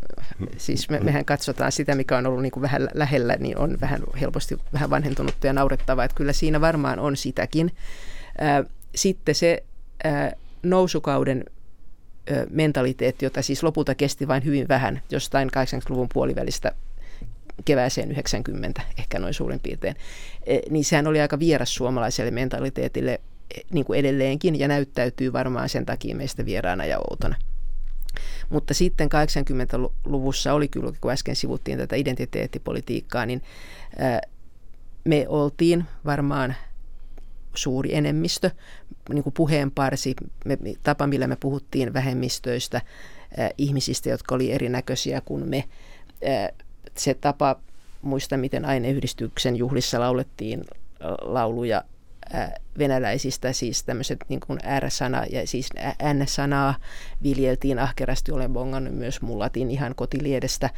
[0.57, 4.03] siis me, mehän katsotaan sitä, mikä on ollut niin kuin vähän lähellä, niin on vähän
[4.21, 7.73] helposti vähän vanhentunutta ja naurettavaa, että kyllä siinä varmaan on sitäkin.
[8.95, 9.65] Sitten se
[10.63, 11.45] nousukauden
[12.51, 16.73] mentaliteetti, jota siis lopulta kesti vain hyvin vähän, jostain 80-luvun puolivälistä
[17.65, 19.97] kevääseen 90, ehkä noin suurin piirtein,
[20.47, 23.21] e, niin sehän oli aika vieras suomalaiselle mentaliteetille
[23.55, 27.37] e, niin kuin edelleenkin ja näyttäytyy varmaan sen takia meistä vieraana ja outona.
[28.51, 33.43] Mutta sitten 80-luvussa oli kyllä, kun äsken sivuttiin tätä identiteettipolitiikkaa, niin
[35.05, 36.55] me oltiin varmaan
[37.55, 38.51] suuri enemmistö,
[39.09, 42.81] niin kuin puheenparsi, me, tapa millä me puhuttiin vähemmistöistä,
[43.59, 45.65] ihmisistä, jotka oli erinäköisiä kuin me
[46.97, 47.57] se tapa,
[48.03, 50.65] muista miten aineyhdistyksen juhlissa laulettiin
[51.21, 51.85] lauluja
[52.79, 55.69] venäläisistä, siis tämmöiset niin kuin R-sana ja siis
[56.15, 56.75] N-sanaa
[57.23, 60.71] viljeltiin ahkerasti, olen bongannut myös mullatin ihan kotiliedestä.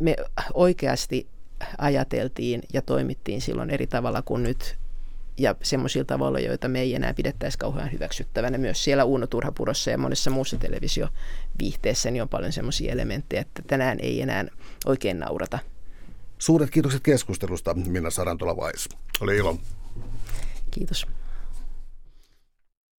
[0.00, 0.16] Me
[0.54, 1.26] oikeasti
[1.78, 4.76] ajateltiin ja toimittiin silloin eri tavalla kuin nyt
[5.38, 8.58] ja semmoisilla tavalla, joita me ei enää pidettäisi kauhean hyväksyttävänä.
[8.58, 13.98] Myös siellä Uuno Turhapurossa ja monessa muussa televisioviihteessä niin on paljon semmoisia elementtejä, että tänään
[14.00, 14.44] ei enää
[14.86, 15.58] oikein naurata.
[16.38, 18.88] Suuret kiitokset keskustelusta, Minna Sarantola-Vais.
[19.20, 19.58] Oli ilo.
[20.70, 21.06] Kiitos.